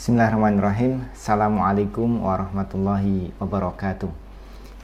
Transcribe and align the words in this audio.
Bismillahirrahmanirrahim. 0.00 1.12
Assalamualaikum 1.12 2.24
warahmatullahi 2.24 3.36
wabarakatuh. 3.36 4.08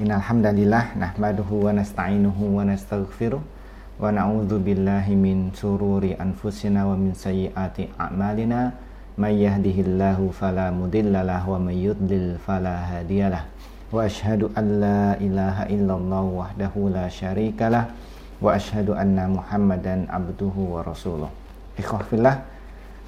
Innal 0.04 0.20
hamdalillah 0.20 0.92
nahmaduhu 0.92 1.64
wa 1.64 1.72
nasta'inuhu 1.72 2.60
wa 2.60 2.68
nastaghfiruh 2.68 3.40
wa 3.40 4.12
na'udzu 4.12 4.60
billahi 4.60 5.16
min 5.16 5.56
sururi 5.56 6.20
anfusina 6.20 6.84
wa 6.84 7.00
min 7.00 7.16
sayyiati 7.16 7.96
a'malina 7.96 8.76
may 9.16 9.40
yahdihillahu 9.40 10.36
fala 10.36 10.68
mudhillalah 10.68 11.48
wa 11.48 11.64
may 11.64 11.80
yudlil 11.80 12.36
fala 12.44 12.84
hadiyalah. 12.84 13.48
Wa 13.88 14.04
asyhadu 14.04 14.52
an 14.52 14.84
la 14.84 15.16
ilaha 15.16 15.64
illallah 15.72 16.24
wahdahu 16.28 16.92
la 16.92 17.08
syarikalah 17.08 17.88
wa 18.36 18.52
asyhadu 18.52 18.92
anna 18.92 19.32
Muhammadan 19.32 20.12
abduhu 20.12 20.76
wa 20.76 20.84
rasuluh. 20.84 21.32
Ikhwah 21.80 22.04
fillah 22.04 22.36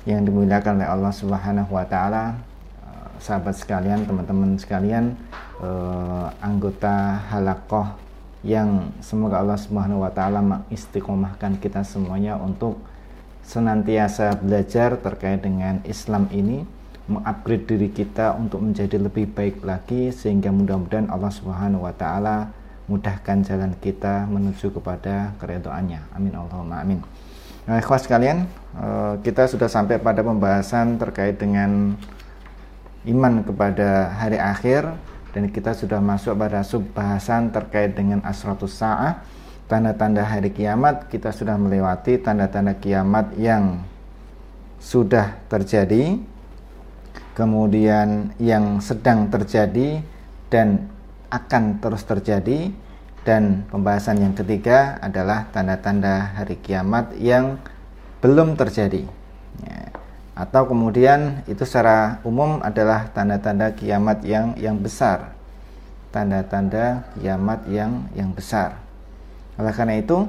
yang 0.08 0.24
dimuliakan 0.24 0.80
oleh 0.80 0.88
Allah 0.88 1.12
Subhanahu 1.12 1.76
wa 1.76 1.84
taala, 1.84 2.40
sahabat 3.20 3.58
sekalian, 3.58 4.06
teman-teman 4.06 4.56
sekalian, 4.56 5.12
eh, 5.60 6.26
anggota 6.40 7.20
halakoh 7.28 7.92
yang 8.46 8.94
semoga 9.02 9.42
Allah 9.42 9.58
Subhanahu 9.58 10.06
wa 10.06 10.12
taala 10.14 10.40
mengistiqomahkan 10.40 11.58
kita 11.58 11.82
semuanya 11.82 12.38
untuk 12.38 12.78
senantiasa 13.42 14.38
belajar 14.38 14.96
terkait 14.96 15.42
dengan 15.42 15.82
Islam 15.84 16.30
ini, 16.30 16.62
mengupgrade 17.10 17.66
diri 17.66 17.88
kita 17.90 18.36
untuk 18.38 18.62
menjadi 18.62 19.00
lebih 19.00 19.32
baik 19.32 19.64
lagi 19.64 20.14
sehingga 20.14 20.54
mudah-mudahan 20.54 21.10
Allah 21.10 21.32
Subhanahu 21.32 21.84
wa 21.84 21.94
taala 21.96 22.54
mudahkan 22.88 23.44
jalan 23.44 23.76
kita 23.84 24.24
menuju 24.24 24.72
kepada 24.72 25.36
keridhaannya. 25.36 26.00
Amin 26.16 26.32
Allahumma 26.32 26.80
amin. 26.80 27.04
Nah, 27.68 27.84
ikhwas 27.84 28.08
sekalian, 28.08 28.48
eh, 28.80 29.14
kita 29.20 29.44
sudah 29.44 29.68
sampai 29.68 30.00
pada 30.00 30.24
pembahasan 30.24 30.96
terkait 30.96 31.36
dengan 31.36 32.00
iman 33.04 33.44
kepada 33.44 34.08
hari 34.16 34.40
akhir 34.40 34.88
dan 35.36 35.52
kita 35.52 35.76
sudah 35.76 36.00
masuk 36.00 36.32
pada 36.40 36.64
subbahasan 36.64 37.52
terkait 37.52 37.92
dengan 37.92 38.24
asratus 38.24 38.72
sa'ah 38.72 39.20
tanda-tanda 39.68 40.24
hari 40.24 40.48
kiamat. 40.48 41.12
Kita 41.12 41.28
sudah 41.28 41.60
melewati 41.60 42.16
tanda-tanda 42.16 42.72
kiamat 42.72 43.36
yang 43.36 43.84
sudah 44.80 45.36
terjadi 45.52 46.16
kemudian 47.36 48.32
yang 48.40 48.80
sedang 48.80 49.28
terjadi 49.28 50.00
dan 50.48 50.88
akan 51.28 51.84
terus 51.84 52.00
terjadi 52.02 52.72
dan 53.28 53.68
pembahasan 53.68 54.24
yang 54.24 54.32
ketiga 54.32 54.96
adalah 55.04 55.44
tanda-tanda 55.52 56.32
hari 56.32 56.56
kiamat 56.56 57.12
yang 57.20 57.60
belum 58.24 58.56
terjadi. 58.56 59.04
Ya. 59.60 59.92
Atau 60.32 60.72
kemudian 60.72 61.44
itu 61.44 61.60
secara 61.68 62.24
umum 62.24 62.64
adalah 62.64 63.12
tanda-tanda 63.12 63.76
kiamat 63.76 64.24
yang 64.24 64.56
yang 64.56 64.80
besar. 64.80 65.36
Tanda-tanda 66.08 67.04
kiamat 67.20 67.68
yang 67.68 68.08
yang 68.16 68.32
besar. 68.32 68.80
Oleh 69.60 69.76
karena 69.76 70.00
itu 70.00 70.24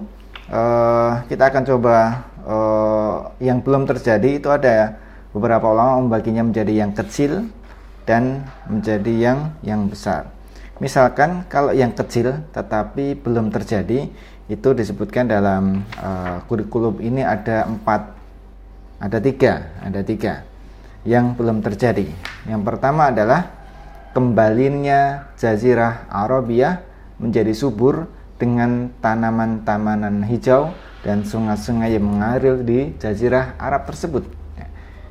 uh, 0.52 1.24
kita 1.32 1.56
akan 1.56 1.64
coba 1.64 1.96
uh, 2.44 3.32
yang 3.40 3.64
belum 3.64 3.88
terjadi 3.88 4.44
itu 4.44 4.52
ada 4.52 5.00
beberapa 5.32 5.72
ulama 5.72 6.04
membaginya 6.04 6.44
menjadi 6.44 6.84
yang 6.84 6.92
kecil 6.92 7.48
dan 8.04 8.44
menjadi 8.68 9.14
yang 9.16 9.40
yang 9.64 9.88
besar. 9.88 10.28
Misalkan 10.80 11.44
kalau 11.52 11.76
yang 11.76 11.92
kecil 11.92 12.48
tetapi 12.56 13.20
belum 13.20 13.52
terjadi 13.52 14.08
itu 14.50 14.70
disebutkan 14.72 15.28
dalam 15.28 15.84
uh, 16.00 16.42
kurikulum 16.48 17.04
ini 17.04 17.22
ada 17.22 17.68
empat, 17.68 18.16
ada 18.98 19.20
tiga, 19.20 19.70
ada 19.84 20.02
tiga 20.02 20.48
yang 21.04 21.36
belum 21.36 21.60
terjadi. 21.60 22.08
Yang 22.48 22.62
pertama 22.64 23.12
adalah 23.12 23.52
kembalinya 24.16 25.30
Jazirah 25.36 26.08
Arabia 26.10 26.82
menjadi 27.20 27.52
subur 27.52 28.08
dengan 28.40 28.90
tanaman-tanaman 29.04 30.24
hijau 30.26 30.72
dan 31.04 31.28
sungai-sungai 31.28 32.00
yang 32.00 32.08
mengalir 32.08 32.64
di 32.64 32.96
Jazirah 32.96 33.60
Arab 33.60 33.84
tersebut. 33.88 34.24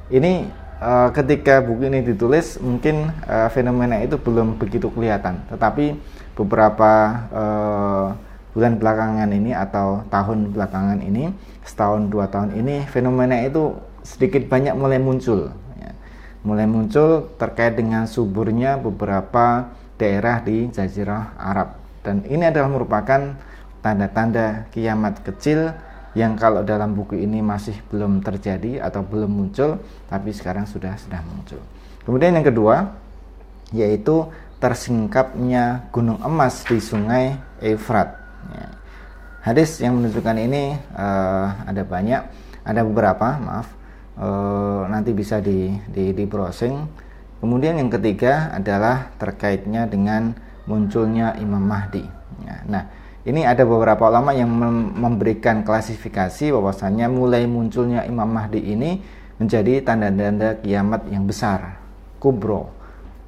Ini 0.08 0.48
uh, 0.82 1.08
ketika 1.14 1.60
buku 1.62 1.90
ini 1.90 2.00
ditulis 2.02 2.58
mungkin 2.62 3.10
uh, 3.26 3.50
fenomena 3.50 4.00
itu 4.02 4.18
belum 4.18 4.58
begitu 4.58 4.90
kelihatan 4.90 5.42
tetapi 5.50 5.98
beberapa 6.38 6.92
uh, 7.34 8.06
bulan 8.54 8.74
belakangan 8.80 9.30
ini 9.30 9.54
atau 9.54 10.02
tahun 10.10 10.54
belakangan 10.54 10.98
ini 11.04 11.30
setahun 11.62 12.10
dua 12.10 12.26
tahun 12.26 12.58
ini 12.58 12.88
fenomena 12.88 13.38
itu 13.44 13.76
sedikit 14.02 14.48
banyak 14.48 14.72
mulai 14.72 14.98
muncul 14.98 15.52
ya. 15.78 15.92
mulai 16.42 16.64
muncul 16.64 17.28
terkait 17.36 17.76
dengan 17.76 18.08
suburnya 18.08 18.80
beberapa 18.80 19.68
daerah 20.00 20.40
di 20.40 20.70
Jazirah 20.72 21.36
Arab 21.36 21.76
dan 22.02 22.24
ini 22.24 22.48
adalah 22.48 22.70
merupakan 22.72 23.36
tanda-tanda 23.84 24.66
kiamat 24.72 25.22
kecil 25.22 25.74
yang 26.16 26.36
kalau 26.36 26.64
dalam 26.64 26.96
buku 26.96 27.20
ini 27.20 27.44
masih 27.44 27.76
belum 27.92 28.24
terjadi 28.24 28.80
atau 28.80 29.04
belum 29.04 29.28
muncul 29.28 29.80
tapi 30.08 30.32
sekarang 30.32 30.64
sudah 30.64 30.96
sudah 30.96 31.20
muncul. 31.24 31.60
Kemudian 32.04 32.36
yang 32.36 32.46
kedua 32.46 32.96
yaitu 33.72 34.28
tersingkapnya 34.58 35.88
gunung 35.94 36.18
emas 36.24 36.66
di 36.66 36.80
sungai 36.82 37.38
Efrat. 37.62 38.14
Ya. 38.54 38.68
Hadis 39.42 39.78
yang 39.80 39.96
menunjukkan 39.98 40.36
ini 40.38 40.76
uh, 40.92 41.46
ada 41.64 41.82
banyak, 41.86 42.22
ada 42.66 42.80
beberapa, 42.84 43.38
maaf. 43.38 43.68
Uh, 44.18 44.82
nanti 44.90 45.14
bisa 45.14 45.38
di, 45.38 45.78
di, 45.86 46.10
di 46.10 46.24
browsing. 46.26 46.90
Kemudian 47.38 47.78
yang 47.78 47.86
ketiga 47.86 48.50
adalah 48.50 49.14
terkaitnya 49.14 49.86
dengan 49.86 50.34
munculnya 50.66 51.38
Imam 51.38 51.62
Mahdi. 51.62 52.02
Ya. 52.42 52.56
Nah, 52.66 52.82
ini 53.26 53.42
ada 53.42 53.66
beberapa 53.66 54.06
ulama 54.06 54.30
yang 54.30 54.46
memberikan 54.94 55.66
klasifikasi 55.66 56.54
bahwasannya 56.54 57.10
mulai 57.10 57.50
munculnya 57.50 58.06
Imam 58.06 58.30
Mahdi 58.30 58.62
ini 58.62 59.02
menjadi 59.42 59.82
tanda-tanda 59.82 60.58
kiamat 60.62 61.06
yang 61.10 61.26
besar, 61.26 61.78
kubro. 62.22 62.70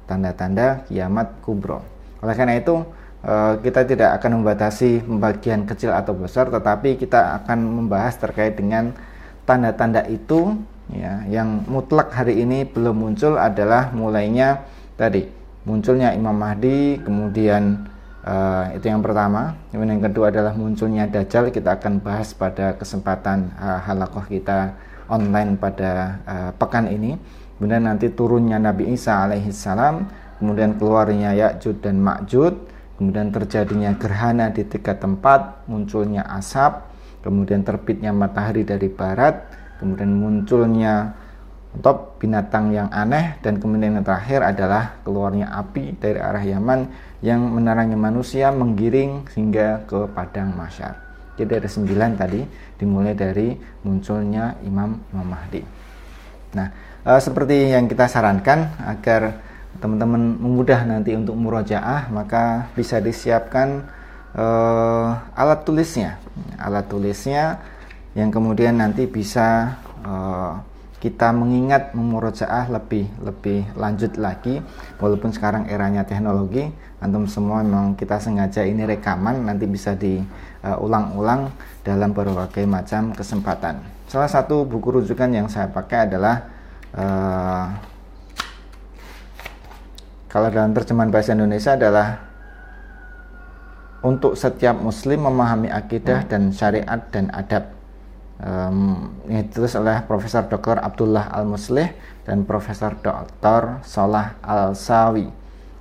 Tanda-tanda 0.07 0.87
kiamat 0.87 1.39
kubro. 1.43 1.83
Oleh 2.23 2.35
karena 2.35 2.59
itu, 2.59 2.83
eh, 3.23 3.53
kita 3.63 3.83
tidak 3.87 4.09
akan 4.19 4.41
membatasi 4.43 5.03
pembagian 5.03 5.67
kecil 5.67 5.91
atau 5.91 6.15
besar, 6.15 6.47
tetapi 6.47 6.95
kita 6.95 7.43
akan 7.43 7.59
membahas 7.83 8.15
terkait 8.15 8.55
dengan 8.55 8.95
tanda-tanda 9.43 10.07
itu 10.07 10.55
ya, 10.91 11.23
yang 11.27 11.67
mutlak 11.67 12.11
hari 12.15 12.43
ini 12.43 12.63
belum 12.67 12.95
muncul 12.95 13.35
adalah 13.35 13.91
mulainya 13.91 14.63
tadi 14.95 15.27
munculnya 15.65 16.13
Imam 16.17 16.33
Mahdi, 16.35 16.99
kemudian 17.01 17.90
Uh, 18.21 18.77
itu 18.77 18.85
yang 18.85 19.01
pertama. 19.01 19.57
Kemudian 19.73 19.97
yang 19.97 20.05
kedua 20.13 20.29
adalah 20.29 20.53
munculnya 20.53 21.09
Dajjal. 21.09 21.49
Kita 21.49 21.81
akan 21.81 22.05
bahas 22.05 22.37
pada 22.37 22.77
kesempatan 22.77 23.49
uh, 23.57 23.81
halakoh 23.81 24.21
kita 24.29 24.77
online 25.09 25.57
pada 25.57 26.21
uh, 26.23 26.51
pekan 26.53 26.85
ini. 26.85 27.17
Kemudian 27.57 27.85
nanti 27.85 28.13
turunnya 28.13 28.61
Nabi 28.61 28.93
Isa 28.93 29.25
alaihissalam. 29.25 30.05
Kemudian 30.41 30.77
keluarnya 30.77 31.37
Ya'jud 31.37 31.81
dan 31.81 32.01
Ma'jud. 32.01 32.57
Kemudian 32.97 33.33
terjadinya 33.33 33.93
gerhana 33.97 34.53
di 34.53 34.65
tiga 34.65 34.97
tempat. 34.97 35.65
Munculnya 35.65 36.25
asap. 36.37 36.81
Kemudian 37.25 37.65
terbitnya 37.65 38.13
matahari 38.13 38.65
dari 38.65 38.89
barat. 38.89 39.45
Kemudian 39.81 40.13
munculnya 40.13 41.17
top 41.79 42.19
binatang 42.19 42.75
yang 42.75 42.91
aneh 42.91 43.39
dan 43.39 43.55
kemudian 43.55 43.95
yang 43.95 44.03
terakhir 44.03 44.43
adalah 44.43 44.99
keluarnya 45.07 45.47
api 45.55 45.95
dari 45.95 46.19
arah 46.19 46.43
Yaman 46.43 46.91
yang 47.23 47.39
menerangi 47.39 47.95
manusia 47.95 48.51
menggiring 48.51 49.23
hingga 49.31 49.87
ke 49.87 50.11
padang 50.11 50.51
masyar. 50.51 50.99
Jadi 51.39 51.63
ada 51.63 51.69
sembilan 51.71 52.11
tadi 52.19 52.43
dimulai 52.75 53.15
dari 53.15 53.55
munculnya 53.87 54.59
Imam 54.67 54.99
Imam 55.15 55.27
Mahdi. 55.31 55.61
Nah, 56.59 56.67
e, 57.07 57.11
seperti 57.23 57.71
yang 57.71 57.87
kita 57.87 58.11
sarankan 58.11 58.75
agar 58.83 59.39
teman-teman 59.79 60.35
memudah 60.35 60.83
nanti 60.83 61.15
untuk 61.15 61.39
murojaah 61.39 62.11
maka 62.11 62.67
bisa 62.75 62.99
disiapkan 62.99 63.87
e, 64.35 64.45
alat 65.39 65.63
tulisnya, 65.63 66.19
alat 66.59 66.91
tulisnya 66.91 67.63
yang 68.11 68.27
kemudian 68.27 68.75
nanti 68.75 69.07
bisa 69.07 69.79
e, 70.03 70.13
kita 71.01 71.33
mengingat 71.33 71.97
memurojaah 71.97 72.69
lebih 72.69 73.09
lebih 73.25 73.65
lanjut 73.73 74.21
lagi 74.21 74.61
walaupun 75.01 75.33
sekarang 75.33 75.65
eranya 75.65 76.05
teknologi 76.05 76.69
antum 77.01 77.25
semua 77.25 77.65
memang 77.65 77.97
kita 77.97 78.21
sengaja 78.21 78.61
ini 78.61 78.85
rekaman 78.85 79.49
nanti 79.49 79.65
bisa 79.65 79.97
diulang-ulang 79.97 81.49
uh, 81.49 81.53
dalam 81.81 82.13
berbagai 82.13 82.69
macam 82.69 83.17
kesempatan. 83.17 83.81
Salah 84.05 84.29
satu 84.29 84.61
buku 84.61 85.01
rujukan 85.01 85.33
yang 85.33 85.49
saya 85.49 85.73
pakai 85.73 86.05
adalah 86.05 86.45
uh, 86.93 87.65
kalau 90.29 90.53
dalam 90.53 90.77
terjemahan 90.77 91.09
bahasa 91.09 91.33
Indonesia 91.33 91.73
adalah 91.73 92.29
untuk 94.05 94.37
setiap 94.37 94.77
muslim 94.77 95.25
memahami 95.25 95.73
akidah 95.73 96.29
dan 96.29 96.53
syariat 96.53 97.01
dan 97.09 97.33
adab 97.33 97.80
um, 98.41 99.09
ditulis 99.29 99.73
oleh 99.77 100.01
Profesor 100.05 100.45
Dr. 100.49 100.81
Abdullah 100.81 101.29
Al-Muslih 101.31 101.93
dan 102.25 102.43
Profesor 102.43 102.97
Dr. 102.97 103.81
Salah 103.85 104.37
Al-Sawi 104.41 105.29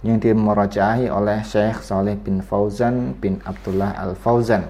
yang 0.01 0.17
dimurajahi 0.17 1.13
oleh 1.13 1.45
Syekh 1.45 1.85
Saleh 1.85 2.17
bin 2.17 2.41
Fauzan 2.41 3.17
bin 3.21 3.41
Abdullah 3.45 3.93
Al-Fauzan. 4.01 4.65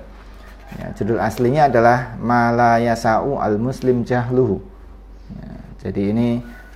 Ya, 0.79 0.95
judul 0.95 1.19
aslinya 1.19 1.67
adalah 1.67 2.15
Malayasa'u 2.19 3.39
Al-Muslim 3.39 4.07
Jahluhu. 4.07 4.63
Ya, 5.35 5.53
jadi 5.87 6.15
ini 6.15 6.29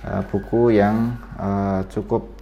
uh, 0.03 0.23
buku 0.27 0.75
yang 0.75 1.15
uh, 1.39 1.83
cukup 1.91 2.35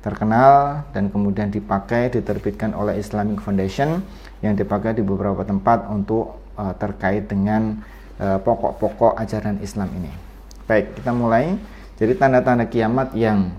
terkenal 0.00 0.86
dan 0.96 1.12
kemudian 1.12 1.52
dipakai 1.52 2.08
diterbitkan 2.08 2.72
oleh 2.72 2.96
Islamic 2.96 3.42
Foundation 3.44 4.00
yang 4.40 4.56
dipakai 4.56 4.96
di 4.96 5.02
beberapa 5.04 5.44
tempat 5.44 5.86
untuk 5.92 6.40
uh, 6.56 6.72
terkait 6.78 7.28
dengan 7.28 7.78
pokok-pokok 8.20 9.16
uh, 9.16 9.22
ajaran 9.22 9.56
Islam 9.64 9.88
ini. 9.96 10.12
Baik, 10.68 11.00
kita 11.00 11.10
mulai. 11.16 11.56
Jadi 11.96 12.12
tanda-tanda 12.16 12.68
kiamat 12.68 13.16
yang 13.16 13.52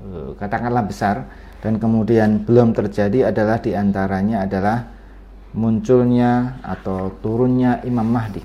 uh, 0.00 0.32
katakanlah 0.40 0.84
besar 0.84 1.28
dan 1.60 1.76
kemudian 1.76 2.44
belum 2.44 2.72
terjadi 2.72 3.28
adalah 3.28 3.60
di 3.60 3.76
antaranya 3.76 4.48
adalah 4.48 4.88
munculnya 5.52 6.60
atau 6.64 7.12
turunnya 7.20 7.84
Imam 7.84 8.06
Mahdi. 8.08 8.42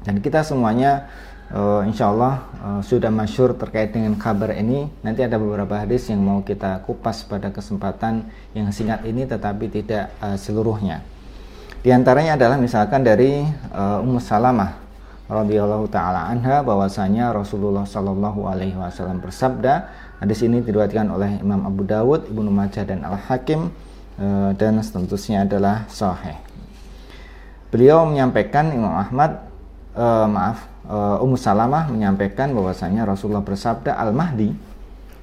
Dan 0.00 0.22
kita 0.22 0.40
semuanya 0.46 1.10
uh, 1.52 1.82
insya 1.84 2.08
Allah 2.08 2.34
uh, 2.62 2.80
sudah 2.80 3.12
masyur 3.12 3.52
terkait 3.58 3.92
dengan 3.92 4.16
kabar 4.16 4.54
ini. 4.56 4.88
Nanti 5.02 5.26
ada 5.26 5.36
beberapa 5.36 5.76
hadis 5.76 6.08
yang 6.08 6.22
mau 6.22 6.40
kita 6.40 6.80
kupas 6.86 7.26
pada 7.26 7.52
kesempatan 7.52 8.24
yang 8.56 8.70
singkat 8.72 9.04
ini, 9.04 9.26
tetapi 9.26 9.68
tidak 9.68 10.14
uh, 10.22 10.38
seluruhnya. 10.38 11.04
Di 11.80 11.88
antaranya 11.88 12.36
adalah 12.36 12.60
misalkan 12.60 13.00
dari 13.00 13.40
uh, 13.72 14.04
Ummu 14.04 14.20
Salamah 14.20 14.76
radhiyallahu 15.32 15.88
taala 15.88 16.28
anha 16.28 16.60
bahwasanya 16.60 17.32
Rasulullah 17.32 17.88
Shallallahu 17.88 18.44
alaihi 18.44 18.76
wasallam 18.76 19.24
bersabda 19.24 19.88
hadis 20.20 20.44
ini 20.44 20.60
diriwayatkan 20.60 21.08
oleh 21.08 21.40
Imam 21.40 21.64
Abu 21.64 21.88
Dawud, 21.88 22.28
Ibnu 22.28 22.52
Majah 22.52 22.84
dan 22.84 23.00
Al 23.00 23.16
Hakim 23.16 23.72
uh, 24.20 24.52
dan 24.60 24.76
setentunya 24.84 25.48
adalah 25.48 25.88
sahih. 25.88 26.36
Beliau 27.72 28.04
menyampaikan 28.04 28.68
Imam 28.76 28.92
Ahmad 28.92 29.40
uh, 29.96 30.28
maaf 30.28 30.68
uh, 30.84 31.22
Ummu 31.24 31.40
Salamah 31.40 31.88
menyampaikan 31.88 32.52
bahwasanya 32.52 33.08
Rasulullah 33.08 33.40
bersabda 33.40 33.96
Al-Mahdi 33.96 34.52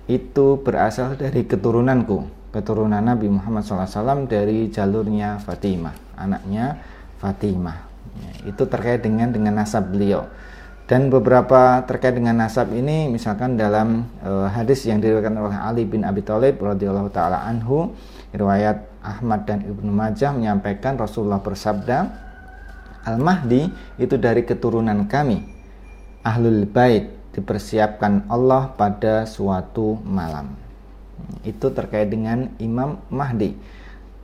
itu 0.09 0.57
berasal 0.63 1.19
dari 1.19 1.45
keturunanku, 1.45 2.49
keturunan 2.49 3.03
Nabi 3.03 3.27
Muhammad 3.27 3.61
SAW 3.67 4.25
dari 4.25 4.71
jalurnya 4.71 5.37
Fatimah, 5.43 6.06
anaknya 6.17 6.81
Fatimah. 7.21 7.87
Ya, 8.17 8.31
itu 8.49 8.63
terkait 8.65 9.05
dengan 9.05 9.29
dengan 9.29 9.61
nasab 9.61 9.93
beliau. 9.93 10.25
Dan 10.87 11.11
beberapa 11.11 11.83
terkait 11.83 12.15
dengan 12.15 12.47
nasab 12.47 12.71
ini 12.71 13.11
misalkan 13.11 13.59
dalam 13.59 14.07
uh, 14.23 14.47
hadis 14.47 14.87
yang 14.87 15.03
diriwayatkan 15.03 15.35
oleh 15.35 15.57
Ali 15.59 15.83
bin 15.83 16.07
Abi 16.07 16.23
Thalib 16.23 16.63
radhiyallahu 16.63 17.11
taala 17.11 17.43
anhu, 17.43 17.91
riwayat 18.31 18.87
Ahmad 19.03 19.43
dan 19.43 19.67
Ibnu 19.67 19.91
Majah 19.91 20.31
menyampaikan 20.31 20.95
Rasulullah 20.95 21.43
bersabda, 21.43 22.07
Al-Mahdi 23.03 23.71
itu 23.99 24.15
dari 24.15 24.43
keturunan 24.47 25.07
kami 25.07 25.43
ahlul 26.27 26.67
bait 26.67 27.07
dipersiapkan 27.31 28.27
Allah 28.27 28.71
pada 28.75 29.23
suatu 29.23 29.95
malam. 30.03 30.55
Itu 31.47 31.71
terkait 31.71 32.11
dengan 32.11 32.51
Imam 32.59 32.99
Mahdi. 33.07 33.55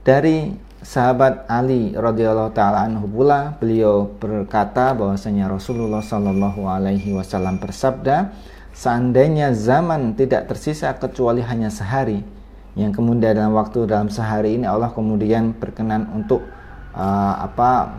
Dari 0.04 0.52
sahabat 0.84 1.48
Ali 1.48 1.96
radhiyallahu 1.96 2.52
taala 2.52 2.84
anhu 2.84 3.08
pula 3.08 3.56
beliau 3.58 4.12
berkata 4.20 4.92
bahwasanya 4.92 5.48
Rasulullah 5.48 6.04
shallallahu 6.04 6.68
alaihi 6.68 7.16
wasallam 7.16 7.58
bersabda, 7.58 8.36
seandainya 8.76 9.56
zaman 9.56 10.14
tidak 10.14 10.52
tersisa 10.52 10.92
kecuali 11.00 11.40
hanya 11.40 11.72
sehari, 11.72 12.20
yang 12.76 12.92
kemudian 12.92 13.32
dalam 13.34 13.56
waktu 13.56 13.88
dalam 13.88 14.12
sehari 14.12 14.60
ini 14.60 14.68
Allah 14.68 14.92
kemudian 14.92 15.56
berkenan 15.56 16.12
untuk 16.12 16.44
uh, 16.94 17.34
apa 17.42 17.96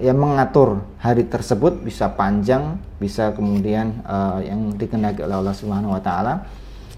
yang 0.00 0.16
mengatur 0.16 0.80
hari 1.02 1.28
tersebut 1.28 1.84
bisa 1.84 2.08
panjang, 2.14 2.80
bisa 2.96 3.34
kemudian 3.36 4.00
uh, 4.06 4.40
yang 4.40 4.72
dikehendaki 4.78 5.20
oleh 5.20 5.36
Allah 5.42 5.56
Subhanahu 5.58 5.92
wa 5.98 6.00
taala. 6.00 6.46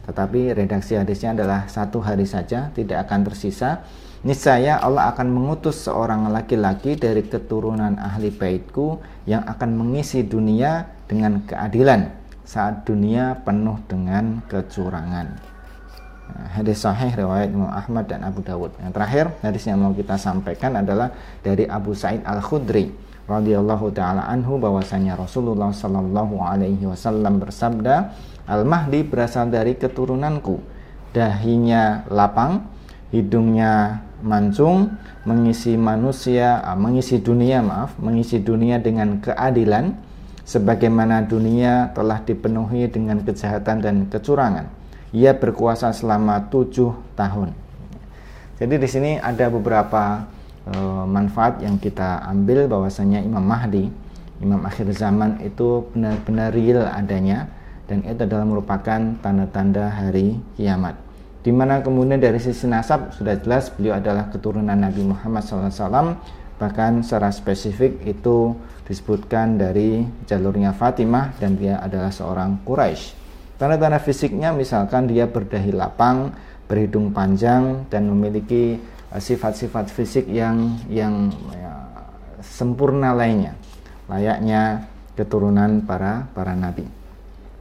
Tetapi 0.04 0.52
redaksi 0.52 1.00
hadisnya 1.00 1.32
adalah 1.32 1.64
satu 1.64 2.04
hari 2.04 2.28
saja, 2.28 2.68
tidak 2.76 3.08
akan 3.08 3.24
tersisa. 3.24 3.80
Niscaya 4.24 4.80
Allah 4.80 5.12
akan 5.12 5.28
mengutus 5.28 5.84
seorang 5.84 6.32
laki-laki 6.32 6.96
dari 6.96 7.28
keturunan 7.28 8.00
ahli 8.00 8.32
baitku 8.32 8.96
yang 9.28 9.44
akan 9.44 9.76
mengisi 9.76 10.24
dunia 10.24 10.88
dengan 11.04 11.44
keadilan 11.44 12.08
saat 12.40 12.88
dunia 12.88 13.36
penuh 13.44 13.76
dengan 13.84 14.40
kecurangan. 14.48 15.52
Hadis 16.56 16.80
sahih 16.80 17.12
riwayat 17.12 17.52
Imam 17.52 17.68
Ahmad 17.68 18.08
dan 18.08 18.24
Abu 18.24 18.40
Dawud. 18.40 18.72
Yang 18.80 18.92
terakhir, 18.96 19.26
hadis 19.44 19.68
yang 19.68 19.84
mau 19.84 19.92
kita 19.92 20.16
sampaikan 20.16 20.80
adalah 20.80 21.12
dari 21.44 21.68
Abu 21.68 21.92
Sa'id 21.92 22.24
Al-Khudri 22.24 22.96
radhiyallahu 23.28 23.92
taala 23.92 24.24
anhu 24.28 24.56
bahwasanya 24.56 25.20
Rasulullah 25.20 25.68
sallallahu 25.68 26.40
alaihi 26.40 26.84
wasallam 26.88 27.44
bersabda, 27.44 28.16
Al-Mahdi 28.48 29.04
berasal 29.04 29.52
dari 29.52 29.76
keturunanku. 29.76 30.64
Dahinya 31.12 32.08
lapang, 32.08 32.72
hidungnya 33.12 34.00
mancung, 34.24 34.96
mengisi 35.28 35.76
manusia, 35.76 36.64
ah, 36.64 36.74
mengisi 36.74 37.20
dunia, 37.20 37.60
maaf, 37.60 38.00
mengisi 38.00 38.40
dunia 38.40 38.80
dengan 38.80 39.20
keadilan 39.20 39.92
sebagaimana 40.48 41.28
dunia 41.28 41.92
telah 41.92 42.24
dipenuhi 42.24 42.88
dengan 42.88 43.20
kejahatan 43.20 43.84
dan 43.84 43.96
kecurangan 44.08 44.84
ia 45.14 45.30
berkuasa 45.30 45.94
selama 45.94 46.50
tujuh 46.50 46.90
tahun. 47.14 47.54
Jadi 48.58 48.74
di 48.82 48.88
sini 48.90 49.12
ada 49.22 49.46
beberapa 49.46 50.26
e, 50.66 50.74
manfaat 51.06 51.62
yang 51.62 51.78
kita 51.78 52.26
ambil 52.26 52.66
bahwasanya 52.66 53.22
Imam 53.22 53.46
Mahdi, 53.46 53.86
Imam 54.42 54.66
akhir 54.66 54.90
zaman 54.90 55.38
itu 55.46 55.86
benar-benar 55.94 56.50
real 56.50 56.82
adanya 56.90 57.46
dan 57.86 58.02
itu 58.02 58.26
adalah 58.26 58.42
merupakan 58.42 59.00
tanda-tanda 59.22 59.86
hari 59.94 60.42
kiamat. 60.58 61.03
Di 61.44 61.52
mana 61.52 61.84
kemudian 61.84 62.16
dari 62.16 62.40
sisi 62.40 62.64
nasab 62.64 63.12
sudah 63.12 63.36
jelas 63.36 63.68
beliau 63.68 64.00
adalah 64.00 64.32
keturunan 64.32 64.72
Nabi 64.72 65.04
Muhammad 65.04 65.44
SAW 65.44 66.16
bahkan 66.56 67.04
secara 67.04 67.28
spesifik 67.28 68.00
itu 68.08 68.56
disebutkan 68.88 69.60
dari 69.60 70.08
jalurnya 70.24 70.72
Fatimah 70.72 71.36
dan 71.36 71.60
dia 71.60 71.76
adalah 71.84 72.08
seorang 72.08 72.64
Quraisy. 72.64 73.12
Tanda-tanda 73.60 74.00
fisiknya 74.00 74.56
misalkan 74.56 75.04
dia 75.04 75.28
berdahi 75.28 75.76
lapang, 75.76 76.32
berhidung 76.64 77.12
panjang 77.12 77.84
dan 77.92 78.08
memiliki 78.08 78.80
eh, 79.12 79.20
sifat-sifat 79.20 79.92
fisik 79.92 80.24
yang 80.32 80.80
yang 80.88 81.28
ya, 81.52 81.74
sempurna 82.40 83.12
lainnya, 83.12 83.52
layaknya 84.08 84.88
keturunan 85.12 85.84
para 85.84 86.24
para 86.32 86.56
nabi. 86.56 86.88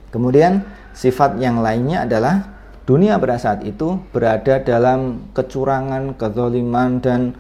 Kemudian 0.10 0.62
sifat 0.94 1.42
yang 1.42 1.60
lainnya 1.60 2.06
adalah 2.06 2.53
dunia 2.84 3.16
pada 3.16 3.40
saat 3.40 3.64
itu 3.64 4.00
berada 4.12 4.60
dalam 4.60 5.32
kecurangan, 5.32 6.16
kezaliman 6.20 7.00
dan 7.00 7.36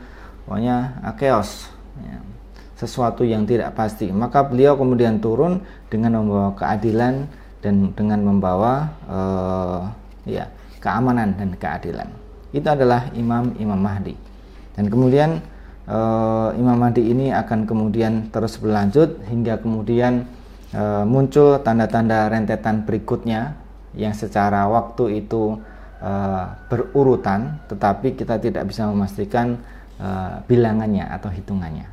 pokoknya 0.47 0.99
chaos. 1.19 1.67
Ya, 1.99 2.17
sesuatu 2.79 3.23
yang 3.23 3.47
tidak 3.47 3.75
pasti. 3.77 4.11
Maka 4.11 4.43
beliau 4.43 4.75
kemudian 4.75 5.21
turun 5.23 5.63
dengan 5.87 6.19
membawa 6.19 6.51
keadilan 6.57 7.29
dan 7.63 7.95
dengan 7.95 8.19
membawa 8.27 8.91
uh, 9.07 9.87
ya 10.27 10.49
keamanan 10.83 11.31
dan 11.39 11.55
keadilan. 11.55 12.09
Itu 12.51 12.67
adalah 12.67 13.07
Imam 13.15 13.55
Imam 13.55 13.79
Mahdi. 13.79 14.15
Dan 14.75 14.91
kemudian 14.91 15.39
uh, 15.87 16.51
Imam 16.59 16.75
Mahdi 16.75 17.07
ini 17.07 17.31
akan 17.31 17.63
kemudian 17.63 18.27
terus 18.33 18.59
berlanjut 18.59 19.21
hingga 19.31 19.63
kemudian 19.63 20.27
uh, 20.75 21.07
muncul 21.07 21.61
tanda-tanda 21.63 22.27
rentetan 22.27 22.83
berikutnya 22.83 23.62
yang 23.93 24.13
secara 24.13 24.65
waktu 24.69 25.25
itu 25.25 25.57
uh, 26.01 26.45
berurutan, 26.69 27.61
tetapi 27.69 28.17
kita 28.17 28.41
tidak 28.41 28.69
bisa 28.69 28.89
memastikan 28.89 29.61
uh, 30.01 30.41
bilangannya 30.45 31.07
atau 31.09 31.29
hitungannya. 31.29 31.89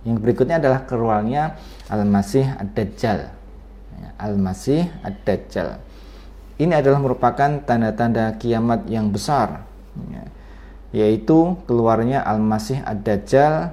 Yang 0.00 0.16
berikutnya 0.24 0.56
adalah 0.56 0.88
keluarnya 0.88 1.60
Al-Masih 1.92 2.56
Ad-Dajjal 2.56 3.40
Al-Masih 4.20 4.84
Ad-Dajjal. 5.00 5.80
Ini 6.60 6.84
adalah 6.84 7.00
merupakan 7.00 7.64
tanda-tanda 7.64 8.36
kiamat 8.36 8.84
yang 8.84 9.08
besar, 9.08 9.64
ya, 10.12 10.24
yaitu 10.92 11.56
keluarnya 11.64 12.20
Al-Masih 12.20 12.84
Ad-Dajjal. 12.84 13.72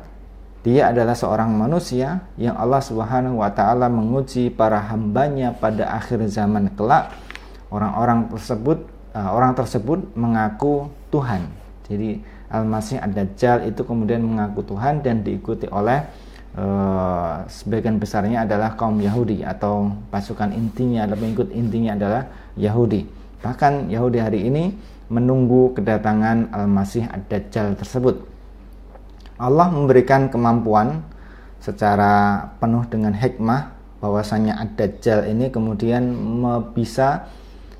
Dia 0.63 0.91
adalah 0.91 1.15
seorang 1.15 1.51
manusia 1.55 2.27
yang 2.35 2.55
Allah 2.59 2.83
Subhanahu 2.83 3.39
wa 3.39 3.51
taala 3.55 3.87
menguji 3.87 4.51
para 4.51 4.83
hambanya 4.83 5.55
pada 5.55 5.95
akhir 5.95 6.27
zaman 6.27 6.71
kelak. 6.75 7.11
Orang-orang 7.67 8.31
tersebut 8.31 8.87
uh, 9.17 9.31
orang 9.33 9.57
tersebut 9.57 9.99
mengaku 10.13 10.87
Tuhan. 11.09 11.49
Jadi 11.87 12.21
Al-Masih 12.47 12.99
Ad-Dajjal 13.03 13.67
itu 13.67 13.83
kemudian 13.83 14.23
mengaku 14.23 14.63
Tuhan 14.63 15.03
dan 15.03 15.23
diikuti 15.23 15.67
oleh 15.67 16.03
uh, 16.55 17.43
sebagian 17.47 17.99
besarnya 17.99 18.47
adalah 18.47 18.75
kaum 18.79 18.99
Yahudi 18.99 19.43
atau 19.43 19.91
pasukan 20.11 20.51
intinya 20.55 21.07
atau 21.07 21.15
pengikut 21.19 21.49
intinya 21.51 21.95
adalah 21.95 22.23
Yahudi. 22.55 23.03
Bahkan 23.43 23.91
Yahudi 23.91 24.19
hari 24.19 24.39
ini 24.47 24.71
menunggu 25.07 25.75
kedatangan 25.75 26.51
Al-Masih 26.51 27.07
Ad-Dajjal 27.07 27.79
tersebut. 27.79 28.27
Allah 29.37 29.69
memberikan 29.69 30.27
kemampuan 30.27 31.05
secara 31.61 32.43
penuh 32.57 32.83
dengan 32.89 33.13
hikmah 33.15 33.75
bahwasanya 34.03 34.59
Ad-Dajjal 34.61 35.31
ini 35.31 35.51
kemudian 35.51 36.03
bisa 36.73 37.29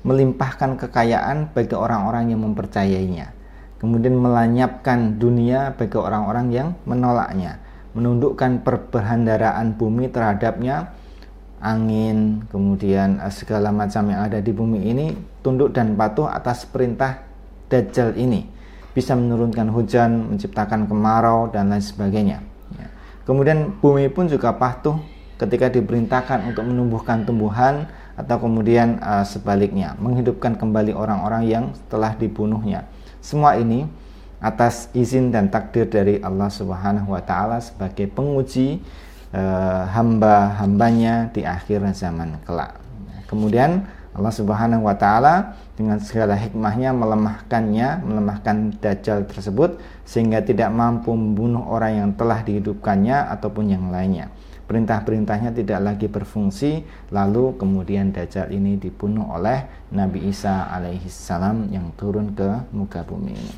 melimpahkan 0.08 0.80
kekayaan 0.80 1.52
bagi 1.52 1.76
orang-orang 1.76 2.32
yang 2.32 2.40
mempercayainya. 2.40 3.36
Kemudian 3.78 4.16
melanyapkan 4.16 5.20
dunia 5.20 5.76
bagi 5.76 5.94
orang-orang 6.00 6.46
yang 6.50 6.68
menolaknya, 6.88 7.60
menundukkan 7.92 8.64
perbendaharaan 8.64 9.76
bumi 9.76 10.10
terhadapnya, 10.10 10.96
angin, 11.60 12.42
kemudian 12.48 13.20
eh, 13.22 13.30
segala 13.30 13.70
macam 13.70 14.08
yang 14.08 14.26
ada 14.26 14.40
di 14.40 14.50
bumi 14.50 14.80
ini 14.88 15.06
tunduk 15.44 15.70
dan 15.76 15.94
patuh 15.94 16.26
atas 16.26 16.66
perintah 16.66 17.28
Dajjal 17.68 18.16
ini 18.16 18.48
bisa 18.96 19.12
menurunkan 19.12 19.68
hujan, 19.70 20.32
menciptakan 20.32 20.88
kemarau 20.88 21.52
dan 21.52 21.68
lain 21.68 21.84
sebagainya. 21.84 22.40
Ya. 22.74 22.88
Kemudian 23.28 23.76
bumi 23.78 24.08
pun 24.08 24.26
juga 24.26 24.56
patuh 24.56 24.96
ketika 25.36 25.68
diperintahkan 25.70 26.48
untuk 26.50 26.64
menumbuhkan 26.66 27.28
tumbuhan 27.28 27.86
atau 28.18 28.36
kemudian 28.42 28.98
uh, 28.98 29.22
sebaliknya 29.22 29.94
menghidupkan 30.02 30.58
kembali 30.58 30.90
orang-orang 30.90 31.46
yang 31.46 31.64
telah 31.86 32.18
dibunuhnya. 32.18 32.90
Semua 33.22 33.54
ini 33.54 33.86
atas 34.42 34.90
izin 34.90 35.30
dan 35.30 35.46
takdir 35.46 35.86
dari 35.86 36.18
Allah 36.18 36.50
Subhanahu 36.50 37.14
wa 37.14 37.22
taala 37.22 37.62
sebagai 37.62 38.10
penguji 38.10 38.82
uh, 39.30 39.86
hamba-hambanya 39.94 41.30
di 41.30 41.46
akhir 41.46 41.86
zaman 41.94 42.42
kelak. 42.42 42.74
Kemudian 43.30 43.86
Allah 44.18 44.34
Subhanahu 44.34 44.90
wa 44.90 44.98
taala 44.98 45.54
dengan 45.78 46.02
segala 46.02 46.34
hikmahnya 46.34 46.90
melemahkannya, 46.90 48.02
melemahkan 48.02 48.74
dajjal 48.82 49.30
tersebut 49.30 49.78
sehingga 50.02 50.42
tidak 50.42 50.74
mampu 50.74 51.14
membunuh 51.14 51.62
orang 51.70 52.02
yang 52.02 52.10
telah 52.18 52.42
dihidupkannya 52.42 53.30
ataupun 53.30 53.70
yang 53.70 53.94
lainnya 53.94 54.26
perintah-perintahnya 54.68 55.56
tidak 55.56 55.80
lagi 55.80 56.06
berfungsi 56.12 56.84
lalu 57.08 57.56
kemudian 57.56 58.12
Dajjal 58.12 58.52
ini 58.52 58.76
dibunuh 58.76 59.24
oleh 59.32 59.64
Nabi 59.88 60.28
Isa 60.28 60.68
alaihi 60.68 61.08
salam 61.08 61.72
yang 61.72 61.88
turun 61.96 62.36
ke 62.36 62.68
muka 62.76 63.00
bumi 63.00 63.32
ini. 63.32 63.54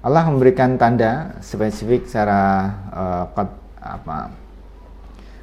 Allah 0.00 0.24
memberikan 0.30 0.78
tanda 0.78 1.36
spesifik 1.42 2.08
secara 2.08 2.72
uh, 2.94 3.24
apa 3.82 4.32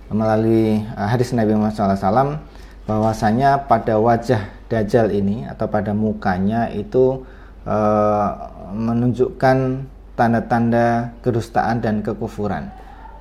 melalui 0.08 0.82
uh, 0.96 1.08
hadis 1.12 1.36
Nabi 1.36 1.54
Muhammad 1.54 2.00
SAW 2.00 2.40
bahwasanya 2.88 3.68
pada 3.68 4.00
wajah 4.00 4.48
Dajjal 4.72 5.12
ini 5.12 5.44
atau 5.48 5.68
pada 5.68 5.92
mukanya 5.92 6.72
itu 6.72 7.28
uh, 7.68 8.30
menunjukkan 8.72 9.88
tanda-tanda 10.18 11.14
kedustaan 11.22 11.84
dan 11.84 12.02
kekufuran 12.02 12.72